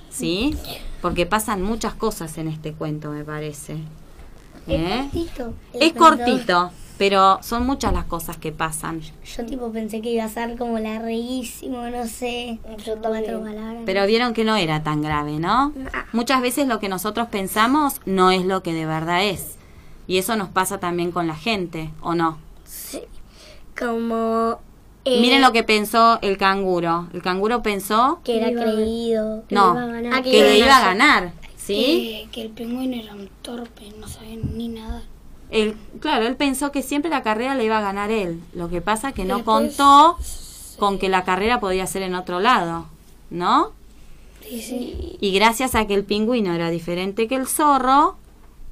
¿Sí? 0.10 0.58
Porque 1.02 1.26
pasan 1.26 1.62
muchas 1.62 1.94
cosas 1.94 2.38
en 2.38 2.50
este 2.50 2.74
cuento, 2.74 3.12
me 3.12 3.24
parece. 3.24 3.78
¿Eh? 4.68 5.08
Es 5.14 5.30
cortito. 5.32 5.54
El 5.74 5.82
Es 5.82 5.94
cuento- 5.94 6.00
cortito, 6.26 6.72
pero 6.98 7.40
son 7.42 7.66
muchas 7.66 7.94
las 7.94 8.06
cosas 8.06 8.38
que 8.38 8.52
pasan. 8.52 9.02
Yo 9.02 9.46
tipo 9.46 9.72
pensé 9.72 10.02
que 10.02 10.10
iba 10.12 10.26
a 10.26 10.30
ser 10.30 10.58
como 10.58 10.78
larguísimo, 10.80 11.84
no 11.90 12.06
sé. 12.08 12.60
Cuatro 12.64 13.02
palabras. 13.42 13.84
Pero 13.86 14.06
vieron 14.06 14.34
que 14.34 14.44
no 14.44 14.56
era 14.56 14.84
tan 14.84 15.02
grave, 15.02 15.40
¿no? 15.40 15.74
Muchas 16.14 16.42
veces 16.42 16.68
lo 16.68 16.80
que 16.80 16.90
nosotros 16.90 17.28
pensamos 17.30 18.02
no 18.06 18.32
es 18.32 18.44
lo 18.46 18.62
que 18.64 18.74
de 18.74 18.86
verdad 18.86 19.24
es. 19.24 19.56
Y 20.12 20.18
eso 20.18 20.36
nos 20.36 20.50
pasa 20.50 20.78
también 20.78 21.14
con 21.14 21.26
la 21.26 21.36
gente, 21.38 21.90
¿o 22.02 22.16
no? 22.16 22.38
Sí. 22.66 23.00
Como... 23.80 24.60
eh, 25.06 25.22
Miren 25.22 25.42
lo 25.42 25.54
que 25.54 25.64
pensó 25.64 26.20
el 26.22 26.38
canguro. 26.38 27.08
El 27.14 27.22
canguro 27.22 27.64
pensó 27.64 28.20
que 28.26 28.36
era 28.36 28.52
creído. 28.52 29.46
no, 29.50 29.72
iba 29.72 29.84
a 29.84 29.88
ganar. 29.88 30.24
Que, 30.24 30.32
que 30.32 30.42
le 30.44 30.58
iba 30.58 30.66
a 30.66 30.80
iba 30.80 30.80
ganar. 30.82 31.32
¿sí? 31.56 32.26
Que, 32.26 32.30
que 32.34 32.42
el 32.42 32.50
pingüino 32.50 33.02
era 33.02 33.14
un 33.14 33.30
torpe, 33.42 33.90
no 34.02 34.10
sabía 34.10 34.36
ni 34.36 34.68
nada. 34.68 35.02
Él, 35.50 35.78
claro, 36.02 36.28
él 36.28 36.36
pensó 36.36 36.74
que 36.74 36.82
siempre 36.82 37.10
la 37.10 37.24
carrera 37.24 37.56
le 37.56 37.64
iba 37.64 37.78
a 37.78 37.82
ganar 37.82 38.12
él. 38.12 38.42
Lo 38.54 38.70
que 38.70 38.82
pasa 38.82 39.10
es 39.10 39.14
que 39.16 39.24
no 39.24 39.38
Después, 39.38 39.78
contó 39.78 40.18
con 40.78 41.00
que 41.00 41.08
la 41.08 41.24
carrera 41.24 41.62
podía 41.62 41.88
ser 41.88 42.02
en 42.02 42.16
otro 42.16 42.42
lado, 42.42 42.86
¿no? 43.30 43.72
Sí, 44.42 44.62
sí. 44.62 45.18
Y 45.22 45.32
gracias 45.32 45.74
a 45.74 45.88
que 45.88 45.94
el 45.94 46.04
pingüino 46.04 46.54
era 46.54 46.70
diferente 46.70 47.30
que 47.30 47.36
el 47.36 47.48
zorro, 47.48 48.18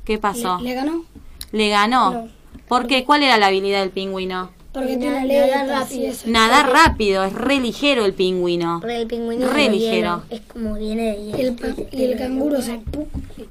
¿qué 0.03 0.17
pasó? 0.17 0.57
¿Le, 0.57 0.63
le 0.65 0.73
ganó? 0.75 1.05
Le 1.51 1.69
ganó. 1.69 2.11
No. 2.11 2.27
¿Por 2.67 2.87
qué? 2.87 3.03
¿Cuál 3.03 3.23
era 3.23 3.37
la 3.37 3.47
habilidad 3.47 3.79
del 3.81 3.89
pingüino? 3.89 4.51
Porque 4.71 4.97
tiene 4.97 5.25
nadar 5.25 5.67
rápido. 5.67 6.13
Nadar 6.27 6.69
rápido, 6.71 7.23
es 7.23 7.33
re 7.33 7.59
ligero 7.59 8.05
el 8.05 8.13
pingüino. 8.13 8.77
Porque 8.79 8.97
el 9.01 9.07
pingüino 9.07 9.47
Re 9.49 9.65
es 9.65 9.71
ligero. 9.71 10.21
Es 10.29 10.41
como 10.41 10.75
viene 10.75 11.11
de 11.13 11.17
Y 11.17 11.31
hielo. 11.31 11.37
el, 11.39 11.55
pa- 11.55 11.81
y 11.91 12.03
el 12.03 12.17
canguro 12.19 12.61
se 12.61 12.79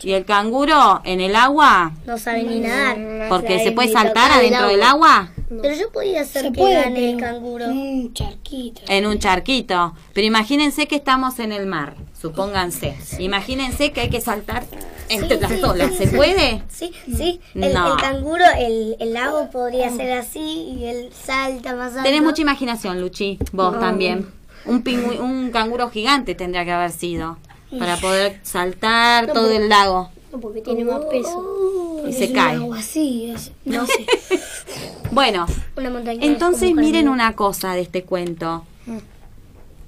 Y 0.04 0.12
el 0.12 0.24
canguro 0.24 1.00
en 1.04 1.20
el 1.20 1.34
agua, 1.34 1.90
No 2.06 2.16
sabe 2.18 2.44
ni 2.44 2.60
nadar. 2.60 3.28
porque 3.28 3.58
se 3.64 3.72
puede 3.72 3.90
saltar 3.90 4.30
adentro 4.30 4.68
del 4.68 4.82
agua. 4.84 5.30
Pero 5.60 5.74
yo 5.74 5.90
podía 5.90 6.20
hacer 6.20 6.42
Se 6.42 6.52
que 6.52 6.58
puede, 6.60 6.74
gane 6.74 7.10
el 7.10 7.16
canguro. 7.18 7.64
en 7.64 7.72
un 7.78 8.14
charquito. 8.14 8.82
En 8.86 9.04
un 9.06 9.18
charquito. 9.18 9.94
Pero 10.12 10.24
imagínense 10.26 10.86
que 10.86 10.94
estamos 10.96 11.40
en 11.40 11.50
el 11.50 11.66
mar. 11.66 11.96
Supónganse. 12.20 12.96
Imagínense 13.18 13.92
que 13.92 14.00
hay 14.02 14.10
que 14.10 14.20
saltar 14.20 14.64
entre 15.08 15.40
las 15.40 15.62
olas. 15.62 15.94
¿Se 15.94 16.08
puede? 16.08 16.62
Sí, 16.68 16.92
sí. 17.16 17.40
El, 17.54 17.72
No. 17.74 17.94
el 17.94 18.00
canguro, 18.00 18.44
el, 18.58 18.96
el 18.98 19.12
lago 19.14 19.48
podría 19.50 19.90
ser 19.94 20.12
así 20.12 20.40
y 20.78 20.84
él 20.86 21.10
salta 21.12 21.74
más 21.76 21.92
alto. 21.92 22.02
Tenés 22.02 22.22
mucha 22.22 22.42
imaginación, 22.42 23.00
Luchi. 23.00 23.38
Vos 23.52 23.78
también. 23.78 24.26
Un, 24.66 24.82
pingüi- 24.82 25.20
un 25.20 25.50
canguro 25.50 25.90
gigante 25.90 26.34
tendría 26.34 26.64
que 26.64 26.72
haber 26.72 26.90
sido. 26.90 27.38
Para 27.78 27.96
poder 27.98 28.40
saltar 28.42 29.32
todo 29.32 29.50
el 29.50 29.68
lago. 29.68 30.10
No, 30.32 30.40
porque 30.40 30.60
tiene 30.60 30.84
más 30.84 31.04
peso. 31.04 32.02
Y 32.06 32.10
Es 32.10 32.18
se 32.18 32.32
cae. 32.32 32.58
así, 32.76 33.30
es- 33.34 33.52
no 33.64 33.86
sé. 33.86 34.06
Bueno, 35.10 35.46
Una 35.76 36.12
entonces 36.12 36.74
miren 36.74 37.08
una 37.08 37.34
cosa 37.34 37.72
de 37.74 37.80
este 37.80 38.02
cuento. 38.04 38.64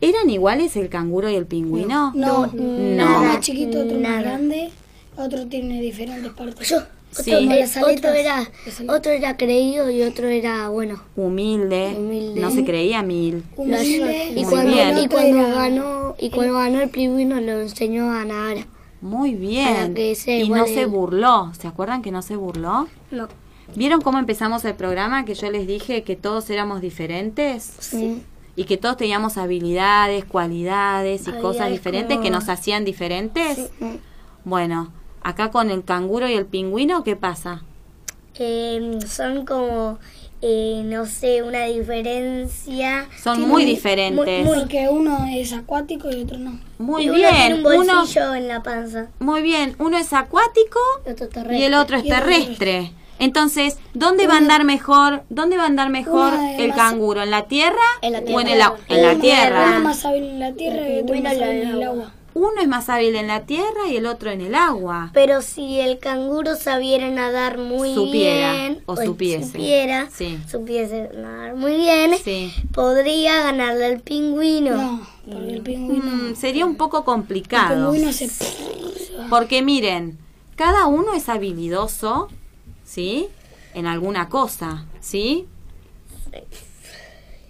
¿Eran 0.01 0.31
iguales 0.31 0.77
el 0.77 0.89
canguro 0.89 1.29
y 1.29 1.35
el 1.35 1.47
pingüino? 1.47 2.13
No, 2.15 2.47
No. 2.47 2.53
uno 2.55 3.21
más 3.25 3.41
chiquito, 3.41 3.81
otro 3.81 3.99
Nada. 3.99 4.15
más 4.17 4.25
grande, 4.25 4.71
otro 5.17 5.47
tiene 5.47 5.81
diferentes 5.81 6.33
partes. 6.33 6.69
Yo, 6.69 6.79
Sí. 7.13 7.35
otro, 7.35 7.47
Las 7.57 7.77
otro 7.77 7.89
aletas. 7.89 8.15
era, 8.17 8.51
otro 8.95 9.11
era 9.11 9.37
creído 9.37 9.91
y 9.91 10.03
otro 10.03 10.29
era 10.29 10.69
bueno. 10.69 11.03
Humilde. 11.17 11.95
Humilde. 11.99 12.41
No 12.41 12.51
se 12.53 12.65
creía 12.65 13.03
mil. 13.03 13.43
Humilde, 13.57 14.33
y 14.37 14.45
cuando, 14.45 14.71
y 14.71 15.33
ganó 15.53 16.15
y 16.19 16.31
cuando 16.31 16.55
ganó 16.55 16.81
el 16.81 16.89
pingüino 16.89 17.41
lo 17.41 17.61
enseñó 17.61 18.11
a 18.13 18.25
nadar. 18.25 18.59
Muy 19.01 19.35
bien. 19.35 19.95
Y 19.97 20.49
no 20.51 20.67
se 20.67 20.87
burló. 20.87 21.53
¿Se 21.59 21.67
acuerdan 21.67 22.01
que 22.03 22.11
no 22.13 22.23
se 22.23 22.37
burló? 22.37 22.87
No. 23.11 23.29
¿Vieron 23.75 24.01
cómo 24.03 24.19
empezamos 24.19 24.65
el 24.65 24.75
programa? 24.75 25.25
Que 25.25 25.35
yo 25.35 25.51
les 25.51 25.67
dije 25.67 26.03
que 26.05 26.17
todos 26.17 26.49
éramos 26.51 26.81
diferentes. 26.81 27.73
Sí. 27.81 28.23
Y 28.61 28.65
que 28.65 28.77
todos 28.77 28.97
teníamos 28.99 29.39
habilidades, 29.39 30.25
cualidades 30.27 31.27
y 31.29 31.33
cosas 31.33 31.71
diferentes 31.71 32.17
como- 32.17 32.23
que 32.25 32.31
nos 32.31 32.49
hacían 32.49 32.85
diferentes. 32.85 33.57
Sí. 33.57 34.01
Bueno, 34.45 34.93
acá 35.23 35.51
con 35.51 35.71
el 35.71 35.85
canguro 35.85 36.29
y 36.29 36.35
el 36.35 36.45
pingüino, 36.47 37.03
¿qué 37.03 37.17
pasa? 37.17 37.63
Eh, 38.39 38.99
son 39.07 39.45
como, 39.45 39.99
eh, 40.43 40.83
no 40.85 41.05
sé, 41.07 41.43
una 41.43 41.65
diferencia. 41.65 43.07
Son 43.23 43.41
muy 43.49 43.63
un- 43.65 43.69
diferentes. 43.71 44.45
Muy, 44.45 44.59
Porque 44.59 44.89
uno 44.91 45.27
es 45.35 45.53
acuático 45.53 46.11
y 46.11 46.23
otro 46.23 46.39
no. 46.39 46.53
y 46.53 47.09
uno 47.09 47.15
tiene 47.15 47.17
bien. 47.33 47.53
un 47.67 47.67
Uno, 47.81 47.97
bolsillo 47.97 48.35
en 48.35 48.49
la 48.49 48.63
panza. 48.63 49.09
muy 49.19 49.43
bien. 49.43 49.75
Uno 49.79 49.99
es 49.99 50.13
acuático 50.13 50.79
Y 51.07 51.11
otro 51.11 51.29
terrestre. 51.29 51.59
y 51.59 51.63
el 51.65 51.75
otro 51.75 51.97
es 51.99 52.05
terrestre. 52.05 52.93
Entonces, 53.21 53.77
¿dónde 53.95 54.27
va 54.27 54.35
a 54.35 54.39
andar 54.39 54.65
mejor? 54.65 55.23
¿Dónde 55.29 55.57
va 55.57 55.65
a 55.65 55.67
andar 55.67 55.91
mejor 55.91 56.33
es 56.35 56.59
el 56.61 56.75
canguro? 56.75 57.23
¿En 57.23 57.31
la 57.31 57.45
tierra, 57.47 57.77
En 58.03 58.13
la 58.15 58.19
o 58.19 58.23
en 58.23 58.27
tierra. 58.27 58.53
el, 58.53 58.61
au- 58.63 58.77
en 58.89 59.03
la 59.03 59.13
Uno- 59.13 59.21
tierra? 59.21 59.67
Uno 59.71 59.81
más 59.81 60.05
hábil 60.05 60.25
en 60.25 60.41
la 60.41 60.53
tierra 60.55 60.89
y 60.89 60.99
otro 61.01 61.15
más 61.23 61.33
en 61.35 61.43
hábil 61.43 61.57
el 61.57 61.63
en 61.63 61.69
el 61.69 61.83
agua. 61.83 61.93
agua. 62.05 62.13
Uno 62.33 62.61
es 62.63 62.69
más 62.69 62.89
hábil 62.89 63.17
en 63.17 63.27
la 63.27 63.41
tierra 63.41 63.89
y 63.91 63.97
el 63.97 64.07
otro 64.07 64.31
en 64.31 64.41
el 64.41 64.55
agua. 64.55 65.11
Pero 65.13 65.43
si 65.43 65.81
el 65.81 65.99
canguro 65.99 66.55
sabiera 66.55 67.11
nadar 67.11 67.59
muy 67.59 67.93
Supiera, 67.93 68.53
bien, 68.53 68.83
o 68.87 68.97
supiese. 68.97 69.47
supiera, 69.51 70.09
Sí. 70.13 70.39
supiese 70.49 71.11
nadar 71.17 71.57
muy 71.57 71.75
bien, 71.77 72.13
Sí. 72.23 72.53
podría 72.73 73.43
ganarle 73.43 73.85
al 73.87 74.01
pingüino. 74.01 74.77
No, 74.77 75.07
porque 75.29 75.53
el 75.55 75.61
pingüino, 75.63 76.05
Mm, 76.05 76.37
sería 76.37 76.65
un 76.67 76.77
poco 76.77 76.99
el 76.99 77.05
complicado. 77.05 77.91
pingüino 77.91 78.13
se... 78.13 78.31
Porque 79.29 79.61
miren, 79.63 80.17
cada 80.55 80.87
uno 80.87 81.15
es 81.15 81.29
habilidoso, 81.29 82.29
¿sí? 82.91 83.29
En 83.75 83.87
alguna 83.87 84.29
cosa, 84.29 84.85
¿sí? 85.01 85.47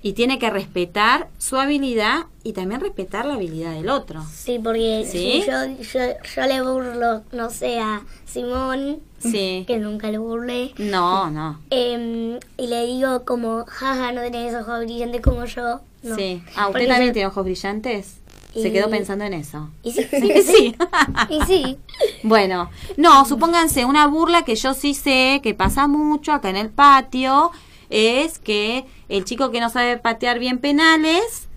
Y 0.02 0.14
tiene 0.14 0.38
que 0.38 0.48
respetar 0.48 1.28
su 1.38 1.56
habilidad 1.58 2.26
y 2.42 2.54
también 2.54 2.80
respetar 2.80 3.26
la 3.26 3.34
habilidad 3.34 3.72
del 3.74 3.90
otro. 3.90 4.22
Sí, 4.32 4.58
porque 4.62 5.04
¿Sí? 5.06 5.42
si 5.42 5.46
yo, 5.46 5.66
yo, 5.82 6.14
yo 6.36 6.42
le 6.46 6.62
burlo, 6.62 7.22
no 7.32 7.50
sé, 7.50 7.78
a 7.78 8.02
Simón, 8.24 9.00
Sí. 9.18 9.64
que 9.66 9.76
nunca 9.78 10.10
le 10.10 10.16
burlé, 10.16 10.72
No, 10.78 11.30
no. 11.30 11.60
em, 11.68 12.38
y 12.56 12.66
le 12.66 12.86
digo 12.86 13.24
como, 13.26 13.66
jaja, 13.66 14.12
no 14.12 14.22
tenés 14.22 14.54
ojos 14.54 14.80
brillantes 14.84 15.20
como 15.20 15.44
yo. 15.44 15.80
No. 16.02 16.16
Sí. 16.16 16.42
Ah, 16.56 16.68
¿usted 16.68 16.72
Porque 16.72 16.86
también 16.86 17.10
yo- 17.10 17.12
tiene 17.14 17.26
ojos 17.26 17.44
brillantes? 17.44 18.19
Se 18.54 18.72
quedó 18.72 18.90
pensando 18.90 19.24
en 19.24 19.34
eso. 19.34 19.70
Y 19.82 19.92
sí, 19.92 20.06
sí. 20.44 20.76
y 21.28 21.40
sí. 21.42 21.78
Bueno, 22.22 22.70
no, 22.96 23.24
supónganse 23.24 23.84
una 23.84 24.06
burla 24.06 24.44
que 24.44 24.56
yo 24.56 24.74
sí 24.74 24.94
sé 24.94 25.40
que 25.42 25.54
pasa 25.54 25.86
mucho 25.86 26.32
acá 26.32 26.50
en 26.50 26.56
el 26.56 26.68
patio, 26.68 27.50
es 27.88 28.38
que 28.38 28.84
el 29.08 29.24
chico 29.24 29.50
que 29.50 29.60
no 29.60 29.70
sabe 29.70 29.96
patear 29.96 30.38
bien 30.38 30.58
penales, 30.58 31.48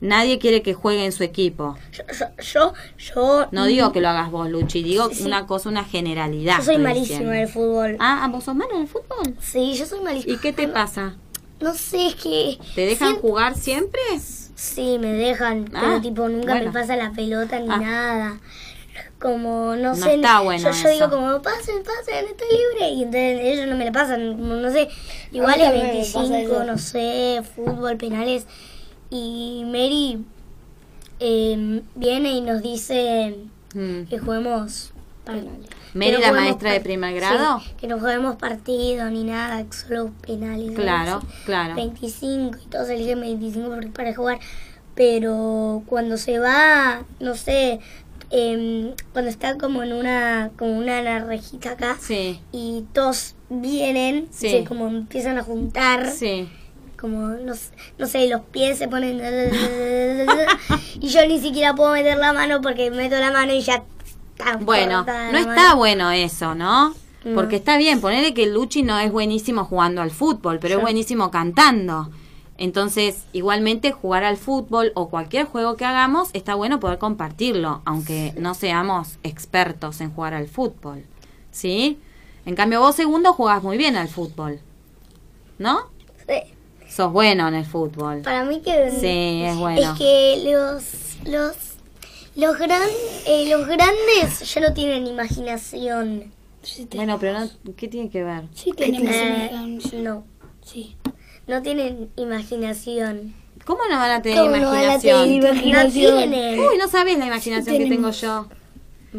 nadie 0.00 0.38
quiere 0.38 0.62
que 0.62 0.74
juegue 0.74 1.04
en 1.04 1.12
su 1.12 1.22
equipo. 1.22 1.76
Yo, 1.92 2.02
yo, 2.38 2.72
yo, 2.98 3.46
No 3.52 3.66
digo 3.66 3.92
que 3.92 4.00
lo 4.00 4.08
hagas 4.08 4.30
vos, 4.30 4.48
Luchi, 4.48 4.82
digo 4.82 5.08
una 5.24 5.46
cosa, 5.46 5.68
una 5.68 5.84
generalidad. 5.84 6.58
yo 6.58 6.64
soy 6.64 6.94
diciendo. 6.94 7.32
en 7.32 7.40
el 7.40 7.48
fútbol. 7.48 7.96
Ah, 8.00 8.28
¿vos 8.30 8.44
sos 8.44 8.54
malo 8.54 8.74
en 8.74 8.82
el 8.82 8.88
fútbol? 8.88 9.36
Sí, 9.40 9.74
yo 9.74 9.86
soy 9.86 10.00
malísima. 10.00 10.34
¿Y 10.34 10.38
qué 10.38 10.52
te 10.52 10.68
pasa? 10.68 11.16
No 11.60 11.72
sé, 11.74 12.08
es 12.08 12.14
que... 12.16 12.58
¿Te 12.74 12.86
dejan 12.86 13.16
jugar 13.16 13.56
siempre? 13.56 14.00
Sí, 14.54 14.98
me 15.00 15.12
dejan, 15.12 15.70
Ah, 15.74 15.80
pero 15.80 16.00
tipo 16.00 16.28
nunca 16.28 16.52
bueno. 16.54 16.66
me 16.66 16.72
pasa 16.72 16.96
la 16.96 17.10
pelota 17.12 17.58
ni 17.60 17.68
Ah. 17.70 17.78
nada. 17.78 18.40
Como, 19.18 19.74
no, 19.74 19.90
No 19.90 19.94
sé. 19.96 20.14
está 20.14 20.40
bueno 20.40 20.62
yo, 20.62 20.70
yo 20.70 20.76
eso. 20.76 20.88
digo 20.88 21.10
como, 21.10 21.42
pasen, 21.42 21.82
pasen, 21.82 22.26
estoy 22.26 22.46
libre. 22.50 22.88
Y 22.90 23.02
entonces 23.02 23.40
ellos 23.42 23.66
no 23.68 23.76
me 23.76 23.84
la 23.86 23.92
pasan, 23.92 24.36
como, 24.36 24.54
no 24.54 24.70
sé. 24.70 24.88
Igual 25.32 25.60
es 25.60 25.64
también 25.66 25.86
me 25.88 25.98
pasa 25.98 26.18
25, 26.20 26.52
eso. 26.54 26.64
no 26.64 26.78
sé, 26.78 27.42
fútbol, 27.56 27.96
penales. 27.96 28.46
Y 29.10 29.62
Mary 29.66 30.24
eh, 31.20 31.82
viene 31.94 32.32
y 32.32 32.40
nos 32.42 32.62
dice 32.62 33.36
Mm. 33.74 34.04
que 34.04 34.18
juguemos... 34.18 34.92
par- 35.24 35.36
¿Mary, 35.94 36.10
que 36.10 36.18
no 36.18 36.20
la 36.20 36.32
maestra 36.32 36.72
de 36.72 36.80
primer 36.80 37.14
grado? 37.14 37.60
sí, 37.60 37.70
que 37.80 37.86
no 37.86 37.98
juguemos 37.98 38.36
partido 38.36 39.08
ni 39.10 39.24
nada, 39.24 39.64
solo 39.70 40.10
penales. 40.26 40.72
Claro, 40.74 41.18
así. 41.18 41.26
claro. 41.44 41.74
25 41.76 42.58
y 42.64 42.66
todos 42.68 42.88
eligen 42.90 43.20
25 43.20 43.68
por- 43.68 43.90
para 43.92 44.14
jugar. 44.14 44.38
Pero 44.94 45.82
cuando 45.86 46.16
se 46.18 46.38
va, 46.38 47.04
no 47.20 47.34
sé, 47.34 47.80
em, 48.30 48.92
cuando 49.12 49.30
está 49.30 49.56
como 49.58 49.82
en 49.82 49.92
una, 49.92 50.50
como 50.56 50.76
una 50.78 51.02
narrejita 51.02 51.72
acá 51.72 51.96
Sí, 52.00 52.40
y 52.52 52.84
todos 52.92 53.34
vienen, 53.50 54.28
Sí. 54.30 54.50
se 54.50 54.64
como 54.64 54.86
empiezan 54.88 55.36
a 55.38 55.42
juntar, 55.42 56.10
sí. 56.10 56.48
como 56.98 57.28
no, 57.28 57.54
no 57.98 58.06
sé, 58.06 58.28
los 58.28 58.40
pies 58.42 58.78
se 58.78 58.88
ponen 58.88 59.20
y 61.00 61.08
yo 61.08 61.26
ni 61.26 61.40
siquiera 61.40 61.74
puedo 61.74 61.92
meter 61.92 62.16
la 62.18 62.32
mano 62.32 62.60
porque 62.60 62.90
meto 62.90 63.16
la 63.18 63.30
mano 63.30 63.52
y 63.52 63.60
ya 63.60 63.82
Bueno, 64.60 65.04
no 65.04 65.38
está 65.38 65.74
bueno 65.74 66.10
eso, 66.10 66.54
¿no? 66.54 66.90
No. 67.24 67.34
Porque 67.34 67.56
está 67.56 67.78
bien, 67.78 68.00
ponerle 68.00 68.34
que 68.34 68.46
Luchi 68.46 68.82
no 68.82 68.98
es 68.98 69.10
buenísimo 69.10 69.64
jugando 69.64 70.02
al 70.02 70.10
fútbol, 70.10 70.58
pero 70.58 70.76
es 70.76 70.82
buenísimo 70.82 71.30
cantando. 71.30 72.10
Entonces, 72.58 73.24
igualmente 73.32 73.92
jugar 73.92 74.24
al 74.24 74.36
fútbol 74.36 74.92
o 74.94 75.08
cualquier 75.08 75.46
juego 75.46 75.76
que 75.76 75.84
hagamos, 75.84 76.28
está 76.34 76.54
bueno 76.54 76.80
poder 76.80 76.98
compartirlo, 76.98 77.82
aunque 77.84 78.34
no 78.36 78.54
seamos 78.54 79.18
expertos 79.22 80.00
en 80.00 80.12
jugar 80.12 80.34
al 80.34 80.48
fútbol. 80.48 81.04
¿Sí? 81.50 81.98
En 82.46 82.54
cambio, 82.54 82.80
vos 82.80 82.94
segundo 82.94 83.32
jugás 83.32 83.62
muy 83.62 83.78
bien 83.78 83.96
al 83.96 84.08
fútbol. 84.08 84.60
¿No? 85.58 85.88
Sí. 86.28 86.42
Sos 86.88 87.12
bueno 87.12 87.48
en 87.48 87.54
el 87.54 87.64
fútbol. 87.64 88.20
Para 88.20 88.44
mí 88.44 88.60
que 88.60 88.90
Sí, 88.90 89.42
es 89.44 89.56
bueno. 89.56 89.92
Es 89.92 89.98
que 89.98 90.42
los 90.44 91.04
los 91.24 91.56
los 92.36 92.58
gran 92.58 92.82
eh, 93.26 93.48
los 93.48 93.66
grandes 93.66 94.52
ya 94.54 94.60
no 94.60 94.72
tienen 94.74 95.06
imaginación. 95.06 96.32
Sí, 96.62 96.88
Bueno, 96.94 97.18
pero 97.20 97.38
no, 97.40 97.50
¿qué 97.76 97.88
tiene 97.88 98.08
que 98.10 98.24
ver? 98.24 98.44
sí 98.54 98.72
tenemos 98.72 99.10
Eh, 99.14 99.48
imaginación. 99.52 100.04
no, 100.04 100.24
Sí. 100.64 100.96
no 101.46 101.62
tienen 101.62 102.10
imaginación. 102.16 103.34
¿Cómo 103.66 103.80
no 103.90 103.96
van 103.96 104.10
a 104.10 104.22
tener 104.22 104.38
¿Cómo 104.38 104.56
no 104.56 104.66
van 104.70 104.76
a 104.76 104.82
imaginación? 104.94 105.22
tener 105.24 105.44
imaginación? 105.44 106.14
No 106.14 106.18
tienen. 106.30 106.60
Uy, 106.60 106.78
no 106.78 106.88
sabes 106.88 107.18
la 107.18 107.26
imaginación 107.26 107.76
que 107.78 107.86
tengo 107.86 108.10
yo. 108.10 108.48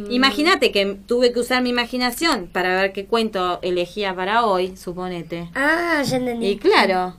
Imagínate 0.10 0.72
que 0.74 0.98
tuve 1.08 1.32
que 1.32 1.40
usar 1.40 1.62
mi 1.64 1.70
imaginación 1.70 2.48
para 2.52 2.76
ver 2.76 2.92
qué 2.92 3.06
cuento 3.06 3.60
elegía 3.62 4.14
para 4.14 4.46
hoy, 4.46 4.76
suponete. 4.76 5.50
Ah, 5.56 6.04
ya 6.06 6.18
entendí. 6.18 6.48
Y 6.48 6.58
claro, 6.58 7.16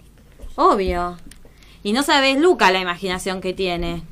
obvio. 0.57 1.17
Y 1.83 1.93
no 1.95 2.03
sabes 2.03 2.37
Luca 2.39 2.71
la 2.71 2.81
imaginación 2.81 3.41
que 3.41 3.55
tiene. 3.55 4.03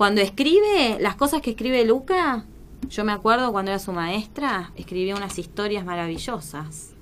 Cuando 0.00 0.22
escribe, 0.22 0.96
las 0.98 1.14
cosas 1.14 1.42
que 1.42 1.50
escribe 1.50 1.84
Luca, 1.84 2.46
yo 2.88 3.04
me 3.04 3.12
acuerdo 3.12 3.52
cuando 3.52 3.70
era 3.70 3.78
su 3.78 3.92
maestra, 3.92 4.72
escribía 4.74 5.14
unas 5.14 5.38
historias 5.38 5.84
maravillosas. 5.84 6.92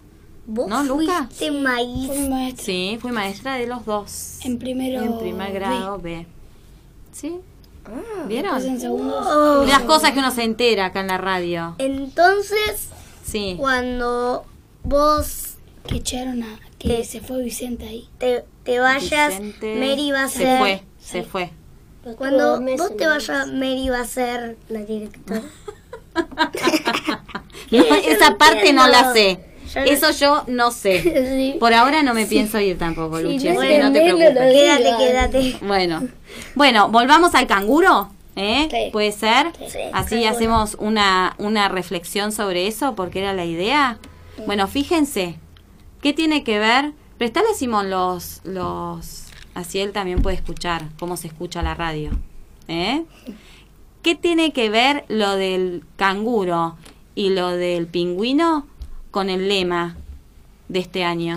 ¿Vos 0.48 0.66
¿No, 0.68 0.82
Luca? 0.82 1.28
fuiste 1.28 1.52
maestra 1.52 2.56
Sí, 2.56 2.98
fui 3.00 3.12
maestra 3.12 3.54
de 3.54 3.68
los 3.68 3.84
dos. 3.86 4.40
en 4.44 4.58
primero 4.58 5.00
En 5.00 5.16
primer 5.16 5.52
grado 5.52 6.00
B. 6.00 6.26
¿Sí? 7.12 7.36
Después 7.84 8.26
¿Vieron? 8.26 8.66
en 8.66 8.80
segundo 8.80 9.16
Oh. 9.24 9.64
Las 9.64 9.82
cosas 9.82 10.10
que 10.10 10.18
uno 10.18 10.32
se 10.32 10.42
entera 10.42 10.86
acá 10.86 10.98
en 10.98 11.06
la 11.06 11.18
radio. 11.18 11.76
Entonces, 11.78 12.88
Sí. 13.24 13.54
cuando 13.60 14.44
vos 14.82 15.54
que 15.86 15.98
echaron 15.98 16.42
a. 16.42 16.58
que 16.80 17.04
se 17.04 17.20
fue 17.20 17.44
Vicente 17.44 17.86
ahí. 17.86 18.08
te, 18.18 18.44
te 18.64 18.80
vayas, 18.80 19.38
Vicente 19.38 19.76
Mary 19.78 20.10
va 20.10 20.24
a 20.24 20.28
se 20.28 20.38
ser... 20.38 20.58
fue, 20.58 20.82
se 20.98 21.22
fue. 21.22 21.52
Cuando 22.16 22.60
vos 22.60 22.96
te 22.96 23.06
vayas, 23.06 23.46
Mary 23.48 23.88
va 23.88 24.00
a 24.00 24.04
ser 24.06 24.56
la 24.68 24.80
directora. 24.80 25.42
No, 27.70 27.82
esa 28.06 28.36
parte 28.38 28.72
no 28.72 28.86
la 28.88 29.12
sé. 29.12 29.40
Yo 29.74 29.80
no- 29.80 29.86
Eso 29.86 30.10
yo 30.12 30.44
no 30.46 30.70
sé. 30.70 31.02
Sí. 31.52 31.56
Por 31.60 31.74
ahora 31.74 32.02
no 32.02 32.14
me 32.14 32.24
pienso 32.26 32.58
ir 32.60 32.78
tampoco, 32.78 33.20
Luchi, 33.20 33.36
así 33.36 33.46
que 33.48 33.52
Bueno, 33.52 33.84
no 33.88 33.92
te 33.92 34.00
preocupes. 34.00 34.52
Quédate, 34.52 34.94
quédate. 34.98 35.58
Bueno, 35.62 36.08
bueno, 36.54 36.88
volvamos 36.88 37.34
al 37.34 37.46
canguro, 37.46 38.08
¿eh? 38.36 38.68
Sí. 38.70 38.88
¿Puede 38.92 39.12
ser? 39.12 39.52
Sí, 39.68 39.78
Así 39.92 40.24
hacemos 40.24 40.76
una, 40.80 41.34
una 41.38 41.68
reflexión 41.68 42.32
sobre 42.32 42.66
eso, 42.66 42.94
porque 42.94 43.18
era 43.20 43.34
la 43.34 43.44
idea. 43.44 43.98
Bueno, 44.46 44.66
fíjense, 44.66 45.38
¿qué 46.00 46.12
tiene 46.14 46.44
que 46.44 46.58
ver? 46.58 46.92
Prestale 47.18 47.48
a 47.52 47.54
Simón 47.54 47.90
los, 47.90 48.40
los, 48.44 49.24
así 49.58 49.80
él 49.80 49.92
también 49.92 50.22
puede 50.22 50.36
escuchar 50.36 50.84
cómo 51.00 51.16
se 51.16 51.26
escucha 51.26 51.62
la 51.62 51.74
radio, 51.74 52.12
¿eh? 52.68 53.04
¿Qué 54.02 54.14
tiene 54.14 54.52
que 54.52 54.70
ver 54.70 55.04
lo 55.08 55.34
del 55.34 55.82
canguro 55.96 56.76
y 57.16 57.30
lo 57.30 57.48
del 57.48 57.88
pingüino 57.88 58.66
con 59.10 59.28
el 59.28 59.48
lema 59.48 59.96
de 60.68 60.78
este 60.78 61.02
año? 61.02 61.36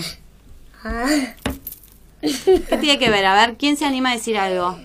¿Qué 2.22 2.78
tiene 2.80 3.00
que 3.00 3.10
ver? 3.10 3.26
A 3.26 3.34
ver, 3.34 3.58
¿quién 3.58 3.76
se 3.76 3.86
anima 3.86 4.12
a 4.12 4.14
decir 4.14 4.38
algo? 4.38 4.78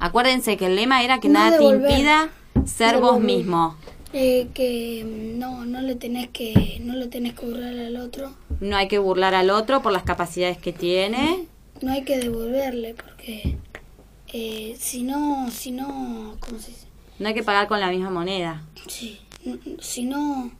Acuérdense 0.00 0.56
que 0.56 0.66
el 0.66 0.74
lema 0.74 1.04
era 1.04 1.20
que 1.20 1.28
No 1.28 1.34
nada 1.34 1.58
te 1.58 1.64
impida 1.64 2.30
ser 2.66 2.98
vos 2.98 3.20
mismo. 3.20 3.76
Eh, 4.12 4.48
que 4.52 5.04
mm, 5.04 5.38
no, 5.38 5.64
no 5.64 5.80
le 5.80 5.94
tenés 5.94 6.28
que. 6.30 6.80
no 6.82 6.94
lo 6.94 7.08
tenés 7.08 7.34
que 7.34 7.46
burlar 7.46 7.78
al 7.78 7.96
otro. 7.96 8.32
No 8.60 8.76
hay 8.76 8.88
que 8.88 8.98
burlar 8.98 9.34
al 9.34 9.50
otro 9.50 9.82
por 9.82 9.92
las 9.92 10.02
capacidades 10.02 10.58
que 10.58 10.72
tiene. 10.72 11.46
No 11.82 11.92
hay 11.92 12.04
que 12.04 12.18
devolverle 12.18 12.94
porque. 12.94 13.58
eh, 14.28 14.76
si 14.78 15.02
no. 15.02 15.50
si 15.50 15.70
no. 15.72 16.36
¿cómo 16.40 16.58
se 16.58 16.70
dice? 16.70 16.86
No 17.18 17.28
hay 17.28 17.34
que 17.34 17.42
pagar 17.42 17.68
con 17.68 17.80
la 17.80 17.88
misma 17.90 18.10
moneda. 18.10 18.62
Sí. 18.88 19.20
Si 19.80 20.04
no. 20.04 20.50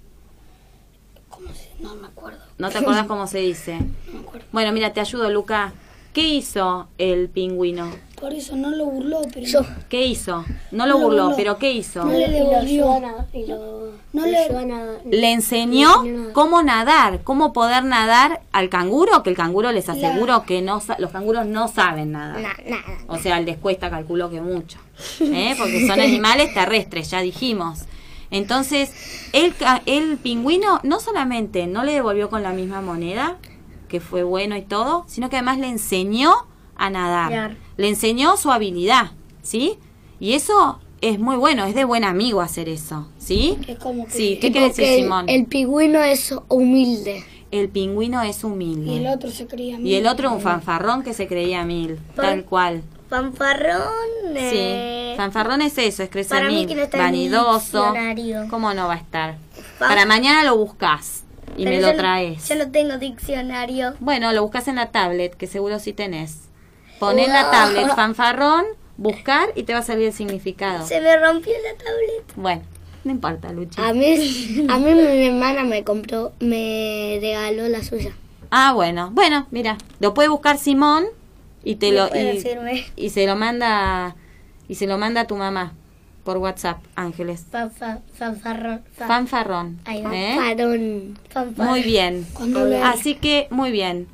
¿Cómo 1.29 1.49
se 1.53 1.71
No 1.81 1.95
me 1.97 2.07
acuerdo. 2.07 2.41
¿No 2.59 2.71
te 2.71 2.79
acuerdas 2.79 3.07
cómo 3.09 3.27
se 3.27 3.39
dice? 3.39 3.79
No 4.07 4.13
me 4.15 4.21
acuerdo. 4.21 4.47
Bueno, 4.53 4.73
mira, 4.73 4.93
te 4.93 5.01
ayudo, 5.01 5.31
Luca. 5.31 5.73
¿Qué 6.15 6.29
hizo 6.29 6.87
el 6.97 7.29
pingüino? 7.29 7.91
Por 8.21 8.33
eso 8.33 8.57
no 8.57 8.71
lo 8.71 8.87
burló, 8.87 9.21
pero. 9.35 9.45
Yo. 9.47 9.61
¿Qué 9.91 10.07
hizo? 10.07 10.45
No 10.71 10.87
lo 10.87 10.95
No 10.95 10.99
lo 11.01 11.05
burló, 11.05 11.23
burló. 11.25 11.37
pero 11.37 11.59
¿qué 11.59 11.73
hizo? 11.73 12.05
No 12.05 12.13
le 12.13 12.29
devolvió. 12.31 13.01
No 14.13 14.25
le- 14.25 15.11
Le 15.11 15.33
enseñó 15.33 15.91
cómo 16.33 16.63
nadar, 16.63 17.23
cómo 17.25 17.53
poder 17.53 17.85
nadar 17.85 18.41
al 18.53 18.69
canguro, 18.69 19.23
que 19.23 19.31
el 19.31 19.37
canguro 19.37 19.73
les 19.73 19.89
aseguro 19.89 20.45
que 20.47 20.63
no 20.63 20.81
sa- 20.81 20.97
los 20.99 21.11
canguros 21.11 21.47
no 21.47 21.67
saben 21.69 22.13
nadar. 22.13 22.41
nada. 22.41 22.83
O 23.09 23.19
sea, 23.19 23.41
les 23.41 23.59
cuesta, 23.59 23.91
calculo 23.91 24.31
que 24.31 24.41
mucho. 24.41 24.79
¿eh? 25.21 25.55
Porque 25.59 25.87
son 25.87 25.99
animales 26.01 26.55
terrestres, 26.55 27.11
ya 27.11 27.21
dijimos. 27.21 27.81
Entonces, 28.31 28.91
el, 29.33 29.55
ca- 29.55 29.83
el 29.87 30.17
pingüino 30.17 30.81
no 30.85 31.01
solamente 31.01 31.67
no 31.67 31.83
le 31.85 31.93
devolvió 31.93 32.31
con 32.31 32.43
la 32.43 32.53
misma 32.53 32.81
moneda, 32.81 33.37
que 33.95 34.01
fue 34.01 34.25
bueno 34.25 34.57
y 34.57 34.63
todo, 34.63 35.05
sino 35.07 35.31
que 35.31 35.37
además 35.37 35.59
le 35.59 35.69
enseñó 35.69 36.33
a 36.75 36.91
nadar. 36.91 37.29
Claro. 37.31 37.55
Le 37.77 37.89
enseñó 37.89 38.37
su 38.37 38.51
habilidad, 38.51 39.13
¿sí? 39.43 39.79
Y 40.19 40.33
eso 40.33 40.81
es 41.01 41.21
muy 41.21 41.37
bueno, 41.37 41.65
es 41.65 41.77
de 41.77 41.85
buen 41.85 42.03
amigo 42.03 42.41
hacer 42.41 42.69
eso, 42.69 43.07
¿sí? 43.19 43.57
Es 43.69 43.79
como 43.79 44.07
que. 44.07 44.11
Sí, 44.11 44.39
¿qué 44.41 44.51
quiere 44.51 44.69
decir 44.69 44.85
Simón? 45.05 45.29
El 45.29 45.47
pingüino 45.47 46.03
es 46.03 46.35
humilde. 46.49 47.23
El 47.53 47.69
pingüino 47.69 48.21
es 48.23 48.43
humilde. 48.43 48.91
Y 48.95 48.97
el 48.99 49.07
otro 49.07 49.31
se 49.31 49.47
creía 49.47 49.75
Y 49.79 49.95
el 49.95 50.03
mil. 50.03 50.07
otro 50.09 50.33
un 50.33 50.41
fanfarrón 50.41 51.05
que 51.05 51.15
se 51.15 51.29
creía 51.29 51.65
mil, 51.65 52.01
tal 52.17 52.45
cual. 52.45 52.83
Fanfarrón. 53.09 54.35
eh, 54.35 55.13
Sí, 55.13 55.17
fanfarrón 55.17 55.63
es 55.63 55.79
eso, 55.79 56.03
es 56.03 56.11
crecer 56.11 56.49
mil, 56.49 56.67
no 56.69 56.99
vanidoso. 56.99 57.95
¿Cómo 58.51 58.75
no 58.75 58.89
va 58.89 58.95
a 58.95 58.97
estar? 58.97 59.37
Fan- 59.79 59.89
Para 59.89 60.05
mañana 60.07 60.43
lo 60.43 60.57
buscas 60.57 61.23
y 61.57 61.65
pero 61.65 61.77
me 61.77 61.83
lo 61.83 61.97
traes. 61.97 62.49
Yo 62.49 62.57
no 62.57 62.71
tengo 62.71 62.99
diccionario. 62.99 63.95
Bueno, 64.01 64.33
lo 64.33 64.43
buscas 64.43 64.69
en 64.69 64.77
la 64.77 64.91
tablet, 64.91 65.35
que 65.35 65.47
seguro 65.47 65.79
sí 65.79 65.93
tenés. 65.93 66.49
Pon 66.99 67.19
en 67.19 67.31
la 67.31 67.51
tablet 67.51 67.89
fanfarrón, 67.97 68.65
buscar 68.97 69.49
y 69.55 69.65
te 69.65 69.73
va 69.73 69.81
a 69.81 69.83
salir 69.83 70.07
el 70.07 70.13
significado. 70.13 70.87
Se 70.87 71.01
me 71.01 71.17
rompió 71.17 71.53
la 71.53 71.85
tablet. 71.85 72.35
Bueno, 72.37 72.63
no 73.05 73.11
importa, 73.11 73.53
Luchi. 73.53 73.81
A 73.81 73.93
mí, 73.93 74.67
a 74.69 74.79
mí 74.79 74.95
mi 74.95 75.27
hermana 75.27 75.65
me 75.65 75.85
compró, 75.85 76.33
me 76.41 77.19
regaló 77.21 77.69
la 77.69 77.83
suya. 77.83 78.13
Ah, 78.51 78.73
bueno. 78.73 79.11
Bueno, 79.13 79.47
mira, 79.51 79.79
lo 80.01 80.15
puede 80.15 80.29
buscar 80.29 80.59
Simón 80.59 81.07
y 81.63 81.77
te 81.77 81.93
lo 81.93 82.09
y 82.97 83.11
se 83.11 83.27
lo 83.27 83.37
manda 83.37 84.17
y 84.69 84.75
se 84.77 84.87
lo 84.87 84.99
manda 84.99 85.23
a 85.23 85.27
tu 85.27 85.37
mamá 85.37 85.73
por 86.25 86.39
WhatsApp, 86.39 86.79
Ángeles. 86.97 87.45
Fan, 87.51 87.71
fan, 87.71 88.01
fanfarrón. 88.15 88.83
fan- 88.97 89.09
Fanfarrón. 89.09 89.81
Ay, 89.85 90.03
¿eh? 90.13 90.35
fanfarrón. 90.37 91.19
Fanfarrón. 91.31 91.71
Muy 91.71 91.83
bien. 91.83 92.27
Así 92.83 93.15
que, 93.15 93.47
muy 93.51 93.71
bien. 93.71 94.09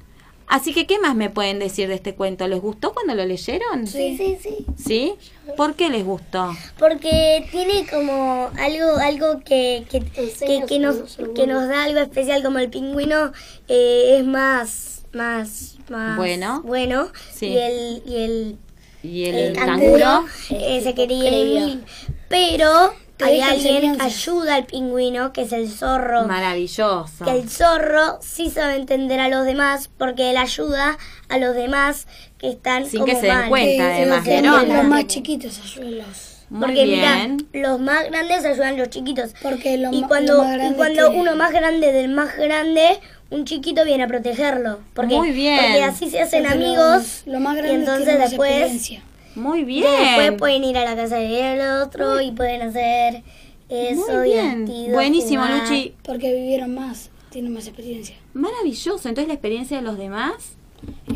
Así 0.48 0.74
que, 0.74 0.84
¿qué 0.84 0.98
más 0.98 1.14
me 1.14 1.30
pueden 1.30 1.60
decir 1.60 1.86
de 1.86 1.94
este 1.94 2.16
cuento? 2.16 2.48
¿Les 2.48 2.60
gustó 2.60 2.92
cuando 2.92 3.14
lo 3.14 3.24
leyeron? 3.24 3.86
Sí, 3.86 4.16
sí, 4.16 4.36
sí. 4.42 4.66
¿Sí? 4.76 5.14
¿Por 5.56 5.74
qué 5.76 5.88
les 5.90 6.04
gustó? 6.04 6.52
Porque 6.76 7.46
tiene 7.52 7.86
como 7.88 8.50
algo 8.58 8.96
algo 8.96 9.38
que, 9.44 9.86
que, 9.88 10.00
que, 10.00 10.64
que 10.66 10.78
nos, 10.80 11.18
que 11.36 11.46
nos 11.46 11.68
da 11.68 11.84
algo 11.84 12.00
especial 12.00 12.42
como 12.42 12.58
el 12.58 12.68
pingüino 12.68 13.30
eh, 13.68 14.16
es 14.18 14.24
más 14.26 15.02
más 15.12 15.78
más 15.88 16.16
Bueno. 16.16 16.62
bueno 16.64 17.08
Sí. 17.32 17.46
y 17.46 17.56
el 17.58 18.02
y 18.04 18.16
el, 18.16 18.58
Y 19.02 19.24
el, 19.26 19.34
el 19.36 19.52
canguro. 19.54 20.24
eh, 20.50 20.80
se 20.82 20.94
quería 20.94 21.30
ir 21.30 21.84
pero 22.28 22.92
hay 23.22 23.40
alguien 23.40 23.96
que 23.96 24.02
ayuda 24.02 24.54
al 24.54 24.64
pingüino 24.66 25.32
que 25.32 25.42
es 25.42 25.52
el 25.52 25.68
zorro 25.68 26.26
Maravilloso. 26.26 27.24
que 27.24 27.30
el 27.32 27.50
zorro 27.50 28.18
sí 28.22 28.50
sabe 28.50 28.76
entender 28.76 29.20
a 29.20 29.28
los 29.28 29.44
demás 29.44 29.90
porque 29.98 30.30
él 30.30 30.36
ayuda 30.38 30.96
a 31.28 31.38
los 31.38 31.54
demás 31.54 32.06
que 32.38 32.48
están 32.50 32.86
Sin 32.86 33.00
como 33.00 33.12
que 33.12 33.20
se 33.20 33.26
den 33.26 33.36
mal. 33.36 33.48
cuenta, 33.50 33.84
Sí, 33.94 34.00
además, 34.02 34.24
¿vieron? 34.24 34.68
Los 34.68 34.84
más 34.84 35.06
chiquitos 35.06 35.60
ayúdenlos. 35.62 36.26
Muy 36.48 36.60
Porque 36.66 36.84
mira, 36.86 37.14
bien. 37.14 37.48
los 37.52 37.78
más 37.78 38.04
grandes 38.10 38.44
ayudan 38.44 38.74
a 38.74 38.78
los 38.78 38.88
chiquitos. 38.90 39.34
Porque 39.42 39.76
lo 39.76 39.92
y 39.92 40.02
cuando, 40.02 40.34
lo 40.34 40.42
más 40.42 40.52
grande 40.56 40.72
y 40.72 40.76
cuando 40.76 41.10
uno 41.12 41.36
más 41.36 41.52
grande 41.52 41.92
del 41.92 42.08
más 42.08 42.36
grande, 42.36 43.00
un 43.30 43.44
chiquito 43.44 43.84
viene 43.84 44.04
a 44.04 44.06
protegerlo. 44.08 44.80
Porque, 44.94 45.14
Muy 45.16 45.30
bien. 45.32 45.58
Porque 45.60 45.82
así 45.84 46.10
se 46.10 46.20
hacen 46.20 46.44
Porque 46.44 46.64
amigos. 46.64 47.22
Lo 47.26 47.40
más 47.40 47.56
grande 47.56 47.72
y 47.72 47.76
entonces 47.76 48.04
tienen 48.04 48.20
más 48.22 48.30
después, 48.30 48.50
experiencia. 48.50 49.02
Muy 49.36 49.60
y 49.60 49.80
después 49.82 50.18
bien. 50.18 50.36
pueden 50.36 50.64
ir 50.64 50.76
a 50.78 50.84
la 50.84 50.96
casa 50.96 51.16
del 51.16 51.60
otro 51.82 52.20
y 52.20 52.32
pueden 52.32 52.62
hacer 52.62 53.22
eso 53.68 54.12
Muy 54.12 54.24
bien. 54.30 54.66
divertido. 54.66 54.94
Buenísimo, 54.94 55.44
jugar. 55.46 55.62
Luchi. 55.68 55.94
Porque 56.02 56.34
vivieron 56.34 56.74
más, 56.74 57.10
tienen 57.30 57.52
más 57.52 57.66
experiencia. 57.68 58.16
Maravilloso. 58.34 59.08
Entonces, 59.08 59.28
la 59.28 59.34
experiencia 59.34 59.76
de 59.76 59.82
los 59.84 59.96
demás 59.96 60.34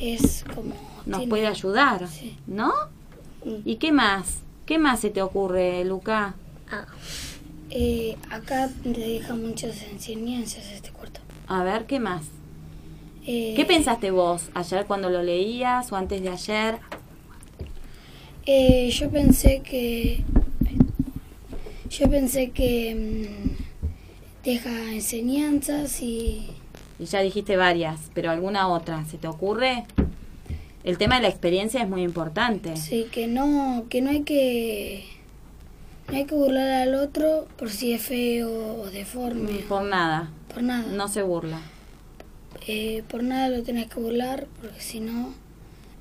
Es 0.01 0.45
como. 0.55 0.75
nos 1.07 1.19
tiene- 1.19 1.31
puede 1.31 1.47
ayudar, 1.49 2.07
Sí. 2.09 2.37
¿no? 2.47 2.73
¿Y 3.65 3.77
qué 3.77 3.91
más? 3.93 4.37
¿Qué 4.65 4.79
más 4.79 5.01
se 5.01 5.11
te 5.11 5.21
ocurre, 5.21 5.85
Luca? 5.85 6.35
Ah, 6.71 6.87
Eh, 7.77 8.17
acá 8.31 8.71
te 8.85 8.91
deja 8.91 9.35
muchas 9.35 9.83
enseñanzas 9.83 10.65
este 10.73 10.91
cuarto. 10.91 11.21
A 11.47 11.63
ver, 11.63 11.87
¿qué 11.87 12.01
más? 12.01 12.23
Eh, 13.27 13.55
¿Qué 13.57 13.65
pensaste 13.65 14.11
vos 14.11 14.51
ayer 14.55 14.87
cuando 14.87 15.11
lo 15.11 15.23
leías 15.23 15.91
o 15.93 15.97
antes 15.97 16.23
de 16.23 16.29
ayer? 16.29 16.79
Eh, 18.47 18.91
yo 18.91 19.11
pensé 19.11 19.61
que. 19.63 20.23
Yo 21.91 22.11
pensé 22.11 22.51
que. 22.51 22.95
mm, 22.95 24.45
deja 24.45 24.93
enseñanzas 24.93 26.01
y. 26.03 26.51
Y 26.99 27.07
ya 27.07 27.21
dijiste 27.21 27.57
varias, 27.57 28.11
pero 28.15 28.31
alguna 28.31 28.69
otra, 28.69 29.05
¿se 29.07 29.19
te 29.19 29.27
ocurre? 29.27 29.85
El 30.85 30.99
tema 30.99 31.17
de 31.17 31.23
la 31.23 31.29
experiencia 31.29 31.83
es 31.83 31.89
muy 31.89 32.03
importante. 32.03 32.77
Sí, 32.77 33.07
que 33.11 33.27
no, 33.27 33.87
que 33.89 34.03
no 34.03 34.11
hay 34.11 34.23
que. 34.23 35.05
No 36.09 36.17
hay 36.19 36.27
que 36.27 36.35
burlar 36.35 36.69
al 36.69 36.95
otro 36.95 37.49
por 37.57 37.71
si 37.71 37.95
es 37.95 38.03
feo 38.03 38.83
o 38.83 38.91
deforme. 38.91 39.61
Por 39.67 39.85
nada, 39.85 40.31
Por 40.55 40.63
nada. 40.63 40.85
no 40.91 41.09
se 41.09 41.23
burla. 41.23 41.61
Eh, 42.67 43.03
por 43.09 43.23
nada 43.23 43.49
lo 43.51 43.63
tenés 43.63 43.89
que 43.89 44.01
burlar 44.01 44.47
porque 44.61 44.81
si 44.81 45.01
no, 45.01 45.35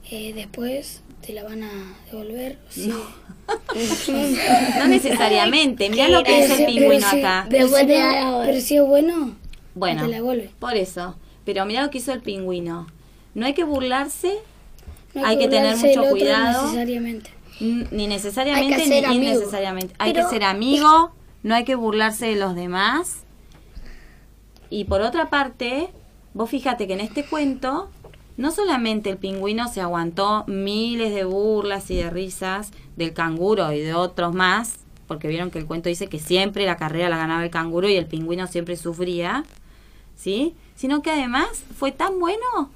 eh, 0.10 0.32
después 0.34 1.02
te 1.26 1.34
la 1.34 1.44
van 1.44 1.64
a 1.64 1.72
devolver. 2.12 2.58
Sí. 2.70 2.94
No 4.78 4.88
necesariamente, 4.88 5.90
mirá 5.90 6.08
lo 6.08 6.24
que 6.24 6.40
hizo 6.46 6.54
el 6.54 6.60
Pero 6.66 6.68
pingüino 6.72 7.10
si- 7.10 7.20
acá. 7.20 7.48
Pero, 7.50 7.68
si 7.68 7.72
no- 7.74 7.78
da 7.94 8.12
la- 8.40 8.46
pero 8.46 8.62
si 8.62 8.78
es 8.78 8.86
bueno, 8.86 9.36
Bueno, 9.76 10.04
te 10.04 10.08
la 10.08 10.16
devuelve. 10.18 10.52
por 10.60 10.76
eso. 10.76 11.16
Pero 11.46 11.66
mirá 11.66 11.82
lo 11.84 11.90
que 11.90 11.98
hizo 11.98 12.14
el 12.14 12.22
pingüino. 12.22 12.88
No 13.34 13.46
hay 13.46 13.54
que 13.54 13.64
burlarse, 13.64 14.36
No 15.16 15.24
Hay 15.28 15.38
que 15.38 15.48
tener 15.48 15.78
mucho 15.78 16.06
cuidado. 16.10 16.64
necesariamente. 16.64 17.30
ni 17.60 18.08
necesariamente 18.08 18.88
ni 19.10 19.16
innecesariamente. 19.16 19.94
Hay 20.00 20.12
Pero- 20.14 20.26
que 20.28 20.34
ser 20.36 20.44
amigo, 20.44 21.12
no 21.44 21.54
hay 21.54 21.66
que 21.66 21.76
burlarse 21.76 22.26
de 22.28 22.36
los 22.36 22.56
demás. 22.56 23.18
Y 24.74 24.86
por 24.86 25.02
otra 25.02 25.30
parte, 25.30 25.90
vos 26.34 26.50
fíjate 26.50 26.88
que 26.88 26.94
en 26.94 27.00
este 27.02 27.24
cuento 27.26 27.90
no 28.38 28.50
solamente 28.50 29.12
el 29.12 29.18
pingüino 29.18 29.68
se 29.68 29.82
aguantó 29.82 30.46
miles 30.48 31.14
de 31.14 31.26
burlas 31.26 31.92
y 31.92 31.96
de 31.98 32.10
risas 32.10 32.72
del 32.96 33.14
canguro 33.14 33.72
y 33.72 33.82
de 33.82 33.94
otros 33.94 34.34
más, 34.34 34.80
porque 35.08 35.28
vieron 35.28 35.52
que 35.52 35.60
el 35.60 35.68
cuento 35.68 35.90
dice 35.90 36.08
que 36.08 36.18
siempre 36.18 36.66
la 36.66 36.78
carrera 36.78 37.10
la 37.10 37.18
ganaba 37.18 37.44
el 37.44 37.52
canguro 37.52 37.88
y 37.88 37.96
el 37.96 38.08
pingüino 38.08 38.48
siempre 38.48 38.76
sufría, 38.76 39.44
¿sí? 40.16 40.56
Sino 40.76 41.04
que 41.04 41.12
además 41.12 41.50
fue 41.78 41.92
tan 41.92 42.20
bueno 42.20 42.72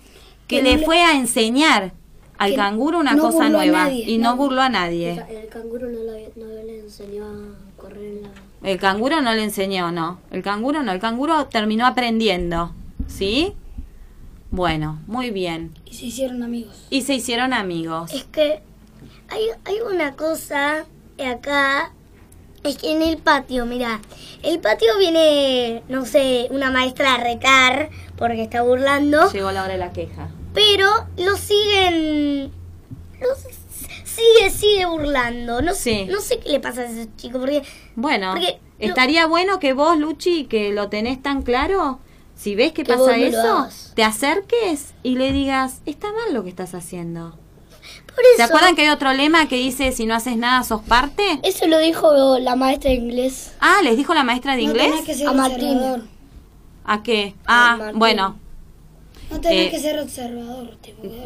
que 0.48 0.62
le- 0.62 0.86
fue 0.86 1.02
a 1.02 1.18
enseñar 1.18 1.94
al 2.38 2.50
que 2.52 2.56
canguro 2.56 3.00
una 3.00 3.14
no 3.14 3.24
cosa 3.24 3.50
nueva 3.50 3.86
nadie, 3.86 4.04
y 4.10 4.18
no 4.18 4.32
no. 4.32 4.38
burló 4.38 4.62
a 4.62 4.70
nadie. 4.70 5.24
El 5.30 5.48
canguro 5.50 5.88
no, 5.90 6.00
le- 6.04 6.32
no 6.36 6.46
le 6.48 6.80
enseñó 6.80 7.26
a 7.26 7.82
correr 7.82 8.04
en 8.04 8.22
la... 8.24 8.30
El 8.64 8.80
canguro 8.80 9.22
no 9.22 9.34
le 9.34 9.44
enseñó, 9.44 9.92
no. 9.92 10.20
El 10.32 10.42
canguro 10.44 10.84
no. 10.84 10.92
El 10.92 11.00
canguro 11.00 11.46
terminó 11.48 11.86
aprendiendo. 11.86 12.72
¿Sí? 13.08 13.54
Bueno, 14.52 15.00
muy 15.08 15.30
bien. 15.32 15.74
Y 15.86 15.94
se 15.94 16.06
hicieron 16.06 16.42
amigos. 16.44 16.86
Y 16.90 17.02
se 17.02 17.14
hicieron 17.16 17.54
amigos. 17.54 18.14
Es 18.14 18.24
que 18.26 18.62
hay, 19.30 19.44
hay 19.66 19.76
una 19.94 20.16
cosa 20.16 20.86
acá, 21.24 21.92
es 22.64 22.78
que 22.78 22.92
en 22.96 23.02
el 23.02 23.18
patio, 23.18 23.66
mira, 23.66 24.00
el 24.44 24.60
patio 24.60 24.88
viene, 24.98 25.84
no 25.90 26.06
sé, 26.06 26.48
una 26.52 26.72
maestra 26.72 27.16
a 27.16 27.18
retar 27.18 27.90
porque 28.18 28.42
está 28.44 28.62
burlando, 28.62 29.32
Llegó 29.32 29.52
la 29.52 29.64
hora 29.64 29.74
de 29.74 29.80
la 29.80 29.92
queja. 29.92 30.30
Pero 30.58 30.90
lo 31.18 31.38
siguen, 31.38 32.52
lo 33.22 33.28
sigue, 34.06 34.50
sigue 34.50 34.86
burlando. 34.88 35.62
No, 35.62 35.76
Sí. 35.76 36.06
no 36.10 36.20
sé 36.20 36.40
qué 36.40 36.50
le 36.50 36.60
pasa 36.60 36.82
a 36.82 36.86
ese 36.86 37.08
chico, 37.16 37.38
porque 37.40 37.62
Bueno, 37.96 38.32
Porque 38.32 38.60
lo- 38.80 38.88
estaría 38.88 39.28
bueno 39.28 39.60
que 39.60 39.74
vos, 39.74 39.98
Luchi, 40.00 40.46
que 40.46 40.72
lo 40.74 40.90
tenés 40.90 41.22
tan 41.22 41.44
claro, 41.44 42.00
si 42.36 42.56
ves 42.56 42.72
que, 42.72 42.84
Que 42.84 42.94
pasa 42.94 43.16
eso, 43.18 43.68
te 43.94 44.04
acerques 44.04 44.94
y 45.04 45.16
le 45.16 45.32
digas, 45.32 45.82
está 45.86 46.08
mal 46.12 46.34
lo 46.34 46.44
que 46.44 46.50
estás 46.50 46.74
haciendo. 46.74 47.38
por 48.08 48.24
eso... 48.26 48.38
¿Se 48.38 48.44
acuerdan 48.44 48.76
que 48.76 48.82
hay 48.82 48.90
otro 48.90 49.14
lema 49.14 49.48
que 49.48 49.58
dice, 49.58 49.92
si 49.92 50.08
no 50.08 50.16
haces 50.16 50.38
nada, 50.38 50.64
sos 50.64 50.82
parte? 50.82 51.40
Eso 51.44 51.68
lo 51.68 51.78
dijo 51.78 52.40
la 52.40 52.56
maestra 52.56 52.90
de 52.90 52.96
inglés. 52.98 53.52
Ah, 53.60 53.78
¿les 53.84 53.96
dijo 53.96 54.16
la 54.16 54.24
maestra 54.24 54.56
de 54.56 54.64
No 54.64 54.70
inglés? 54.70 54.90
tenés 54.90 55.06
que 55.06 55.14
ser 55.14 55.28
A 55.28 55.34
Martín. 55.34 55.80
¿A 56.84 57.04
qué? 57.04 57.36
A 57.46 57.74
Ah, 57.74 57.78
Martín. 57.78 58.00
bueno, 58.00 58.40
No 59.30 59.42
tenés 59.42 59.68
Eh, 59.68 59.72
que 59.72 59.80
ser 59.80 60.00
observador. 60.00 60.78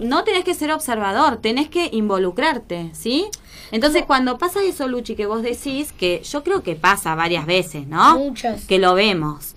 no 0.02 0.24
tenés 0.24 0.44
que 0.44 0.54
ser 0.54 0.72
observador, 0.72 1.38
tenés 1.38 1.70
que 1.70 1.90
involucrarte, 1.92 2.90
¿sí? 2.94 3.26
Entonces, 3.72 4.04
cuando 4.06 4.38
pasa 4.38 4.62
eso, 4.64 4.88
Luchi, 4.88 5.16
que 5.16 5.26
vos 5.28 5.44
decís, 5.44 5.92
que 5.94 6.22
yo 6.24 6.44
creo 6.44 6.64
que 6.64 6.76
pasa 6.76 7.16
varias 7.16 7.46
veces, 7.46 7.88
¿no? 7.88 8.18
Muchas. 8.18 8.66
Que 8.66 8.80
lo 8.80 8.94
vemos. 8.96 9.56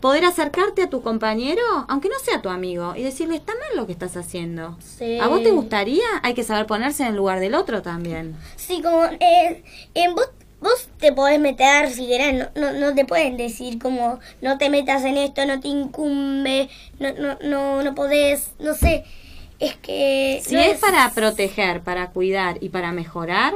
Poder 0.00 0.24
acercarte 0.26 0.82
a 0.82 0.90
tu 0.90 1.00
compañero, 1.00 1.62
aunque 1.88 2.08
no 2.10 2.16
sea 2.22 2.42
tu 2.42 2.50
amigo, 2.50 2.94
y 2.94 3.02
decirle, 3.02 3.36
está 3.36 3.54
mal 3.54 3.74
lo 3.76 3.86
que 3.86 3.92
estás 3.92 4.18
haciendo. 4.18 4.76
Sí. 4.80 5.18
¿A 5.18 5.28
vos 5.28 5.42
te 5.42 5.50
gustaría? 5.50 6.04
Hay 6.22 6.34
que 6.34 6.42
saber 6.42 6.66
ponerse 6.66 7.04
en 7.04 7.10
el 7.10 7.16
lugar 7.16 7.40
del 7.40 7.54
otro 7.54 7.80
también. 7.80 8.36
Sí, 8.56 8.82
como 8.82 9.04
eh, 9.04 9.64
en 9.94 10.14
vos, 10.14 10.28
vos 10.64 10.88
te 10.98 11.12
podés 11.12 11.38
meter 11.38 11.90
si 11.90 12.06
querés, 12.08 12.34
no, 12.34 12.46
no, 12.60 12.72
no 12.72 12.94
te 12.94 13.04
pueden 13.04 13.36
decir 13.36 13.78
como 13.78 14.18
no 14.42 14.58
te 14.58 14.70
metas 14.70 15.04
en 15.04 15.16
esto, 15.18 15.44
no 15.46 15.60
te 15.60 15.68
incumbe, 15.68 16.68
no, 16.98 17.12
no, 17.12 17.38
no, 17.44 17.82
no 17.82 17.94
podés, 17.94 18.50
no 18.58 18.74
sé, 18.74 19.04
es 19.60 19.76
que... 19.76 20.40
Si 20.44 20.54
no 20.54 20.60
es 20.60 20.78
para 20.78 21.08
proteger, 21.10 21.82
para 21.82 22.10
cuidar 22.10 22.56
y 22.60 22.70
para 22.70 22.90
mejorar, 22.92 23.52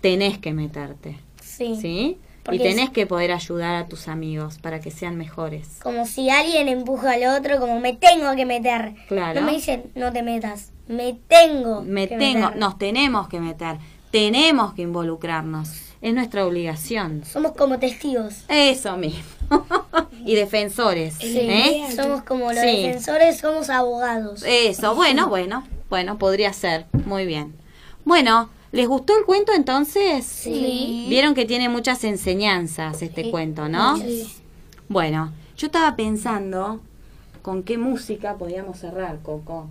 tenés 0.00 0.38
que 0.38 0.52
meterte, 0.52 1.18
Sí, 1.40 1.76
¿sí? 1.80 2.18
Porque 2.44 2.56
y 2.56 2.60
tenés 2.60 2.90
que 2.90 3.06
poder 3.06 3.30
ayudar 3.30 3.76
a 3.76 3.86
tus 3.86 4.08
amigos 4.08 4.58
para 4.58 4.80
que 4.80 4.90
sean 4.90 5.16
mejores. 5.16 5.78
como 5.80 6.06
si 6.06 6.28
alguien 6.28 6.66
empuja 6.68 7.12
al 7.12 7.24
otro, 7.38 7.60
como 7.60 7.78
me 7.78 7.92
tengo 7.92 8.34
que 8.34 8.44
meter. 8.46 8.94
Claro. 9.06 9.40
No 9.40 9.46
me 9.46 9.52
dicen 9.52 9.84
no 9.94 10.12
te 10.12 10.24
metas, 10.24 10.72
me 10.88 11.12
tengo 11.28 11.82
Me 11.82 12.08
que 12.08 12.16
tengo, 12.16 12.46
meter. 12.46 12.56
nos 12.58 12.78
tenemos 12.78 13.28
que 13.28 13.38
meter, 13.38 13.76
tenemos 14.10 14.74
que 14.74 14.82
involucrarnos. 14.82 15.68
Es 16.02 16.12
nuestra 16.14 16.44
obligación. 16.46 17.24
Somos 17.24 17.52
como 17.52 17.78
testigos. 17.78 18.42
Eso 18.48 18.96
mismo. 18.96 19.22
y 20.24 20.34
defensores. 20.34 21.14
Sí. 21.14 21.38
¿eh? 21.40 21.84
Somos 21.94 22.22
como 22.22 22.46
los 22.52 22.60
Sí. 22.60 22.82
defensores, 22.82 23.38
somos 23.38 23.70
abogados. 23.70 24.42
Eso, 24.46 24.94
bueno, 24.96 25.28
bueno, 25.28 25.64
bueno, 25.88 26.18
podría 26.18 26.52
ser. 26.52 26.86
Muy 27.06 27.24
bien. 27.24 27.54
Bueno, 28.04 28.50
¿les 28.72 28.88
gustó 28.88 29.16
el 29.16 29.24
cuento 29.24 29.52
entonces? 29.54 30.26
Sí. 30.26 31.06
Vieron 31.08 31.34
que 31.34 31.44
tiene 31.44 31.68
muchas 31.68 32.02
enseñanzas 32.02 33.00
este 33.00 33.30
cuento, 33.30 33.68
¿no? 33.68 33.96
Bueno, 34.88 35.32
yo 35.56 35.66
estaba 35.68 35.94
pensando 35.94 36.80
con 37.42 37.62
qué 37.62 37.78
música 37.78 38.34
podíamos 38.34 38.78
cerrar, 38.78 39.20
Coco. 39.22 39.68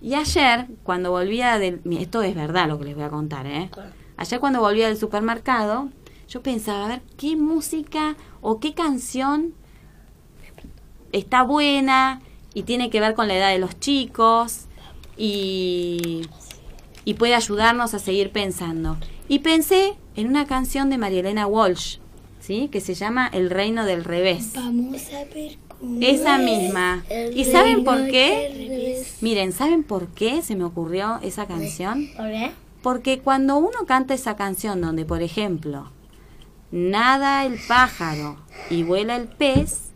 Y 0.00 0.14
ayer, 0.14 0.66
cuando 0.84 1.10
volvía 1.10 1.58
del... 1.58 1.80
mi- 1.84 2.02
Esto 2.02 2.22
es 2.22 2.34
verdad 2.34 2.68
lo 2.68 2.78
que 2.78 2.84
les 2.84 2.94
voy 2.94 3.04
a 3.04 3.08
contar, 3.08 3.46
¿eh? 3.46 3.68
Ayer 4.16 4.40
cuando 4.40 4.60
volvía 4.60 4.88
del 4.88 4.96
supermercado, 4.96 5.90
yo 6.28 6.42
pensaba, 6.42 6.86
a 6.86 6.88
ver, 6.88 7.02
¿qué 7.16 7.36
música 7.36 8.16
o 8.40 8.58
qué 8.60 8.74
canción 8.74 9.54
está 11.12 11.42
buena 11.42 12.20
y 12.54 12.62
tiene 12.62 12.90
que 12.90 13.00
ver 13.00 13.14
con 13.14 13.28
la 13.28 13.36
edad 13.36 13.50
de 13.50 13.58
los 13.58 13.78
chicos 13.78 14.66
y, 15.16 16.22
y 17.04 17.14
puede 17.14 17.34
ayudarnos 17.34 17.94
a 17.94 17.98
seguir 17.98 18.32
pensando? 18.32 18.96
Y 19.28 19.40
pensé 19.40 19.94
en 20.14 20.28
una 20.28 20.46
canción 20.46 20.88
de 20.88 20.98
María 20.98 21.20
Elena 21.20 21.46
Walsh, 21.46 21.98
¿sí? 22.40 22.68
Que 22.72 22.80
se 22.80 22.94
llama 22.94 23.28
El 23.32 23.50
Reino 23.50 23.84
del 23.84 24.04
Revés. 24.04 24.52
Vamos 24.54 25.02
a 25.12 25.24
ver 25.34 25.58
cómo 25.78 25.98
Esa 26.00 26.36
es 26.38 26.44
misma. 26.44 27.04
el 27.10 27.36
¿Y 27.36 27.44
saben 27.44 27.84
por 27.84 28.06
qué? 28.08 29.04
Miren, 29.20 29.52
¿saben 29.52 29.82
por 29.84 30.08
qué 30.08 30.42
se 30.42 30.56
me 30.56 30.64
ocurrió 30.64 31.18
esa 31.22 31.46
canción? 31.46 32.08
¿Por 32.16 32.26
qué? 32.30 32.50
Porque 32.86 33.18
cuando 33.18 33.56
uno 33.56 33.84
canta 33.84 34.14
esa 34.14 34.36
canción 34.36 34.80
donde, 34.80 35.04
por 35.04 35.20
ejemplo, 35.20 35.90
nada 36.70 37.44
el 37.44 37.58
pájaro 37.66 38.36
y 38.70 38.84
vuela 38.84 39.16
el 39.16 39.26
pez, 39.26 39.90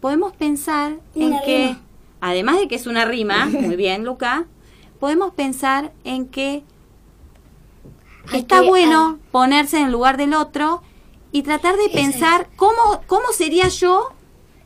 podemos 0.00 0.32
pensar 0.32 0.98
en 1.14 1.38
que, 1.44 1.66
rima. 1.68 1.80
además 2.20 2.56
de 2.58 2.66
que 2.66 2.74
es 2.74 2.88
una 2.88 3.04
rima, 3.04 3.46
muy 3.46 3.76
bien, 3.76 4.04
Luca, 4.04 4.46
podemos 4.98 5.32
pensar 5.34 5.92
en 6.02 6.26
que 6.26 6.64
Hay 8.32 8.40
está 8.40 8.62
que- 8.62 8.66
bueno 8.66 9.20
ponerse 9.30 9.78
en 9.78 9.86
el 9.86 9.92
lugar 9.92 10.16
del 10.16 10.34
otro 10.34 10.82
y 11.30 11.42
tratar 11.42 11.76
de 11.76 11.90
pensar 11.90 12.48
cómo, 12.56 13.02
cómo 13.06 13.26
sería 13.30 13.68
yo 13.68 14.08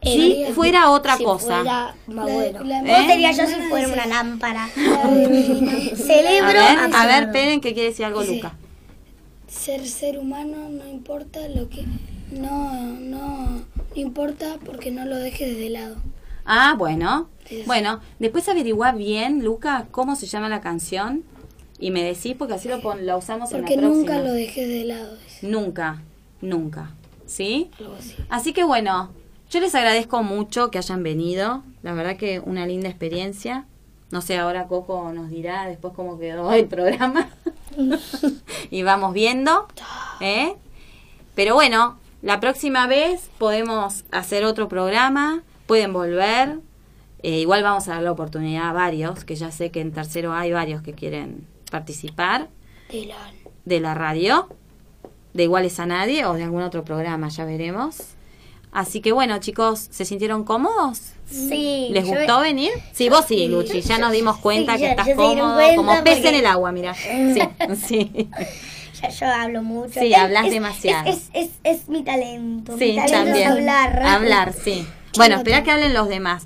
si 0.02 0.44
Eh, 0.44 0.52
fuera 0.54 0.90
otra 0.90 1.16
si 1.16 1.24
cosa. 1.24 1.56
fuera 1.60 1.94
más 2.06 2.26
La- 2.26 2.32
bueno. 2.34 2.64
la 2.64 2.78
¿Eh? 2.80 2.84
¿Cómo 2.86 3.06
sería 3.08 3.32
yo 3.32 3.46
si 3.46 3.54
fuera 3.68 3.88
una 3.88 4.06
lámpara? 4.06 4.68
la 4.76 5.08
de- 5.10 6.38
A 6.40 6.46
ver, 6.46 6.94
a 6.94 7.06
ver, 7.06 7.60
que 7.60 7.72
quiere 7.74 7.88
decir 7.90 8.04
algo 8.04 8.22
Sí. 8.22 8.36
Luca. 8.36 8.54
Ser 9.48 9.86
ser 9.86 10.18
humano 10.18 10.68
no 10.68 10.86
importa 10.88 11.48
lo 11.48 11.68
que 11.68 11.84
no 12.30 12.72
no 13.00 13.48
no 13.50 13.62
importa 13.94 14.56
porque 14.64 14.90
no 14.90 15.04
lo 15.04 15.16
dejes 15.16 15.56
de 15.56 15.70
lado. 15.70 15.96
Ah, 16.44 16.74
bueno. 16.76 17.28
Bueno, 17.66 18.00
después 18.18 18.48
averigua 18.48 18.92
bien, 18.92 19.44
Luca, 19.44 19.86
cómo 19.92 20.16
se 20.16 20.26
llama 20.26 20.48
la 20.48 20.60
canción 20.60 21.22
y 21.78 21.90
me 21.92 22.02
decís 22.02 22.34
porque 22.36 22.54
así 22.54 22.68
lo, 22.68 22.80
pon- 22.80 23.06
lo 23.06 23.18
usamos 23.18 23.50
Porque 23.50 23.74
en 23.74 23.82
la 23.82 23.88
nunca 23.88 24.04
próxima. 24.14 24.28
lo 24.28 24.34
dejes 24.34 24.68
de 24.68 24.84
lado. 24.84 25.16
Nunca, 25.42 26.02
nunca. 26.40 26.90
¿Sí? 27.26 27.70
Algo 27.78 27.94
así. 27.98 28.14
Así 28.28 28.52
que 28.52 28.64
bueno, 28.64 29.10
yo 29.50 29.60
les 29.60 29.74
agradezco 29.74 30.22
mucho 30.22 30.70
que 30.70 30.78
hayan 30.78 31.02
venido. 31.02 31.62
La 31.82 31.92
verdad 31.92 32.16
que 32.16 32.40
una 32.40 32.66
linda 32.66 32.88
experiencia. 32.88 33.66
No 34.10 34.20
sé, 34.20 34.38
ahora 34.38 34.66
Coco 34.66 35.12
nos 35.12 35.30
dirá 35.30 35.66
después 35.66 35.92
cómo 35.94 36.18
quedó 36.18 36.52
el 36.52 36.66
programa. 36.66 37.28
y 38.70 38.82
vamos 38.82 39.12
viendo. 39.12 39.66
¿eh? 40.20 40.54
Pero 41.34 41.54
bueno, 41.54 41.98
la 42.22 42.40
próxima 42.40 42.86
vez 42.86 43.30
podemos 43.38 44.04
hacer 44.10 44.44
otro 44.44 44.68
programa. 44.68 45.42
Pueden 45.66 45.92
volver. 45.92 46.60
Eh, 47.22 47.40
igual 47.40 47.62
vamos 47.62 47.88
a 47.88 47.94
dar 47.94 48.02
la 48.02 48.12
oportunidad 48.12 48.70
a 48.70 48.72
varios, 48.72 49.24
que 49.24 49.34
ya 49.34 49.50
sé 49.50 49.70
que 49.70 49.80
en 49.80 49.92
tercero 49.92 50.32
hay 50.32 50.52
varios 50.52 50.82
que 50.82 50.92
quieren 50.92 51.46
participar 51.70 52.48
De 52.90 53.06
la 53.06 53.16
de 53.66 53.80
la 53.80 53.94
radio, 53.94 54.48
de 55.34 55.42
Iguales 55.42 55.78
a 55.80 55.86
Nadie 55.86 56.24
o 56.24 56.32
de 56.34 56.44
algún 56.44 56.62
otro 56.62 56.84
programa, 56.84 57.28
ya 57.28 57.44
veremos. 57.44 58.15
Así 58.76 59.00
que 59.00 59.10
bueno, 59.12 59.38
chicos, 59.38 59.88
¿se 59.90 60.04
sintieron 60.04 60.44
cómodos? 60.44 61.00
Sí. 61.24 61.88
¿Les 61.92 62.04
yo- 62.06 62.12
gustó 62.14 62.40
venir? 62.40 62.70
Sí, 62.92 63.08
vos 63.08 63.24
sí, 63.26 63.48
Luchi, 63.48 63.80
ya 63.80 63.96
nos 63.96 64.12
dimos 64.12 64.36
cuenta 64.36 64.74
Sí, 64.74 64.80
que 64.80 64.90
estás 64.90 65.08
cómodo, 65.16 65.58
como 65.76 65.92
pez 66.04 66.16
porque- 66.16 66.28
en 66.28 66.34
el 66.34 66.44
agua, 66.46 66.72
mira. 66.72 66.92
Sí, 66.92 67.40
sí. 67.86 68.28
Ya 69.00 69.08
yo 69.08 69.26
hablo 69.28 69.62
mucho. 69.62 69.98
Sí, 69.98 70.12
hablas 70.12 70.50
demasiado. 70.50 71.08
Es, 71.08 71.30
es, 71.32 71.50
es, 71.64 71.80
es 71.82 71.88
mi 71.88 72.02
talento. 72.04 72.76
Sí, 72.76 72.88
mi 72.90 72.96
talento 72.96 73.12
también. 73.16 73.36
es 73.48 73.50
hablar. 73.56 74.02
Hablar, 74.06 74.52
sí. 74.52 74.86
Bueno, 75.16 75.36
espera 75.36 75.62
que 75.62 75.70
hablen 75.70 75.94
los 75.94 76.08
demás. 76.08 76.44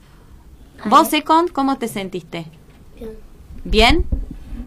Vos, 0.85 1.09
Second, 1.09 1.51
¿cómo 1.51 1.79
te 1.79 1.89
sentiste? 1.89 2.47
Bien. 2.97 3.11
¿Bien? 3.65 4.07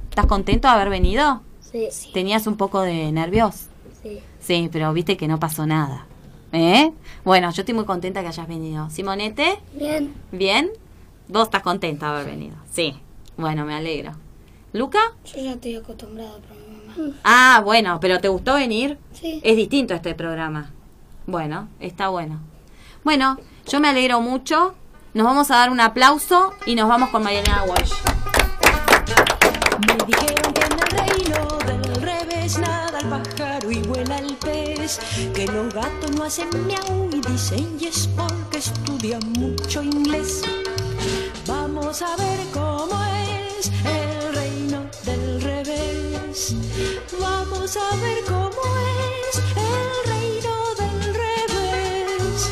¿Estás 0.10 0.26
contento 0.26 0.68
de 0.68 0.74
haber 0.74 0.90
venido? 0.90 1.42
Sí, 1.62 1.88
¿Tenías 2.14 2.46
un 2.46 2.58
poco 2.58 2.82
de 2.82 3.10
nervios? 3.14 3.68
sí. 4.04 4.20
Sí, 4.42 4.70
pero 4.70 4.92
viste 4.92 5.16
que 5.16 5.30
no 5.30 5.40
pasó 5.40 5.66
nada. 5.66 6.06
¿Eh? 6.54 6.94
Bueno, 7.26 7.50
yo 7.52 7.62
estoy 7.64 7.74
muy 7.74 7.86
contenta 7.86 8.22
que 8.22 8.28
hayas 8.28 8.48
venido. 8.48 8.90
Simonete, 8.92 9.60
Bien, 9.74 10.14
¿bien? 10.32 10.70
Vos 11.28 11.44
estás 11.46 11.64
contenta 11.64 12.06
de 12.06 12.12
haber 12.14 12.26
venido. 12.28 12.56
Sí. 12.72 12.96
Bueno, 13.38 13.66
me 13.66 13.74
alegro. 13.74 14.12
¿Luca? 14.72 15.00
Yo 15.26 15.42
ya 15.42 15.54
estoy 15.54 15.76
acostumbrado 15.76 16.40
mi 16.56 17.04
mamá. 17.04 17.18
Ah, 17.24 17.62
bueno, 17.66 18.00
pero 18.00 18.20
¿te 18.20 18.28
gustó 18.28 18.54
venir? 18.54 19.00
Sí. 19.14 19.42
Es 19.44 19.56
distinto 19.56 19.96
este 19.96 20.14
programa. 20.14 20.70
Bueno, 21.26 21.70
está 21.80 22.10
bueno. 22.10 22.40
Bueno, 23.04 23.40
yo 23.68 23.80
me 23.80 23.90
alegro 23.90 24.22
mucho. 24.22 24.76
Nos 25.16 25.26
vamos 25.26 25.50
a 25.50 25.56
dar 25.56 25.72
un 25.72 25.80
aplauso 25.80 26.54
y 26.68 26.76
nos 26.76 26.88
vamos 26.88 27.10
con 27.10 27.24
Mariana 27.24 27.64
Walsh. 27.68 27.94
Me 29.88 30.06
dijeron 30.06 30.54
que 30.54 30.63
que 35.34 35.48
los 35.48 35.74
gatos 35.74 36.12
no 36.12 36.26
hacen 36.26 36.50
miau 36.68 37.10
y 37.14 37.22
dicen 37.22 37.80
yes 37.80 38.10
porque 38.18 38.58
estudian 38.58 39.22
mucho 39.32 39.82
inglés. 39.82 40.42
Vamos 41.48 42.02
a 42.02 42.14
ver 42.18 42.40
cómo 42.54 43.02
es 43.32 43.72
el 43.86 44.36
reino 44.36 44.86
del 45.06 45.42
revés. 45.42 46.56
Vamos 47.18 47.78
a 47.78 47.96
ver 47.96 48.26
cómo 48.26 48.62
es 49.30 49.38
el 49.56 50.12
reino 50.12 50.54
del 50.82 51.14
revés. 51.14 52.52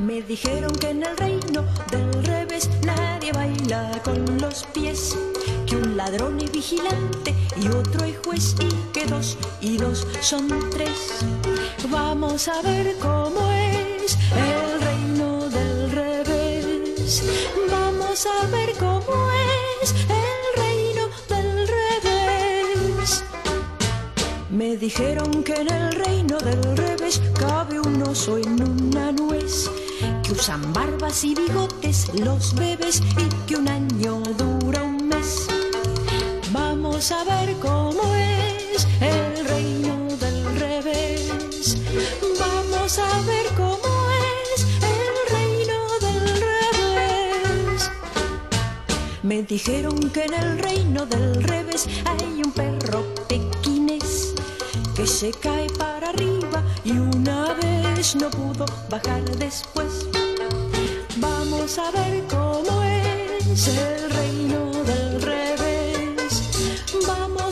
Me 0.00 0.22
dijeron 0.22 0.72
que 0.72 0.90
en 0.90 1.04
el 1.04 1.16
reino 1.16 1.64
del 1.92 2.24
revés 2.24 2.68
nadie 2.84 3.32
baila 3.32 3.92
con 4.02 4.38
los 4.40 4.64
pies, 4.74 5.16
que 5.70 5.76
un 5.76 5.96
ladrón 5.96 6.40
es 6.40 6.50
vigilante 6.50 7.32
y 7.62 7.68
otro 7.68 8.04
es 8.04 8.18
juez 8.24 8.56
y 8.58 8.68
que 8.92 9.06
dos 9.06 9.38
y 9.60 9.76
dos 9.76 10.04
son 10.20 10.48
tres. 10.70 11.24
Vamos 11.88 12.48
a 12.48 12.60
ver 12.62 12.96
cómo 12.98 13.40
es 13.52 14.18
el 14.34 14.80
reino 14.80 15.48
del 15.48 15.92
revés. 15.92 17.22
Vamos 17.70 18.26
a 18.26 18.46
ver 18.48 18.72
cómo 18.80 19.30
es 19.80 19.94
el 20.08 20.60
reino 20.60 21.08
del 21.28 21.68
revés. 21.68 23.22
Me 24.50 24.76
dijeron 24.76 25.44
que 25.44 25.54
en 25.54 25.72
el 25.72 25.92
reino 25.92 26.36
del 26.38 26.76
revés 26.76 27.22
cabe 27.38 27.78
un 27.78 28.02
oso 28.02 28.38
en 28.38 28.60
una 28.60 29.12
nuez, 29.12 29.70
que 30.24 30.32
usan 30.32 30.72
barbas 30.72 31.22
y 31.22 31.36
bigotes 31.36 32.12
los 32.14 32.56
bebés 32.56 33.00
y 33.16 33.46
que 33.46 33.54
un 33.54 33.68
año 33.68 34.20
dura 34.36 34.82
un. 34.82 34.89
A 37.00 37.24
ver 37.24 37.56
cómo 37.60 38.02
es 38.14 38.86
el 39.00 39.46
reino 39.46 40.06
del 40.18 40.60
revés. 40.60 41.78
Vamos 42.38 42.98
a 42.98 43.20
ver 43.22 43.46
cómo 43.56 43.90
es 44.52 44.66
el 44.82 45.34
reino 45.34 45.78
del 45.98 46.40
revés. 46.40 47.90
Me 49.22 49.42
dijeron 49.44 49.98
que 50.10 50.26
en 50.26 50.34
el 50.34 50.58
reino 50.58 51.06
del 51.06 51.42
revés 51.42 51.88
hay 52.04 52.42
un 52.44 52.52
perro 52.52 53.02
pequinés 53.26 54.34
que 54.94 55.06
se 55.06 55.30
cae 55.30 55.68
para 55.78 56.10
arriba 56.10 56.62
y 56.84 56.92
una 56.92 57.54
vez 57.54 58.14
no 58.14 58.28
pudo 58.30 58.66
bajar 58.90 59.24
después. 59.38 60.06
Vamos 61.16 61.78
a 61.78 61.90
ver 61.92 62.24
cómo 62.28 62.82
es 62.82 63.68
el 63.68 64.10
reino. 64.10 64.69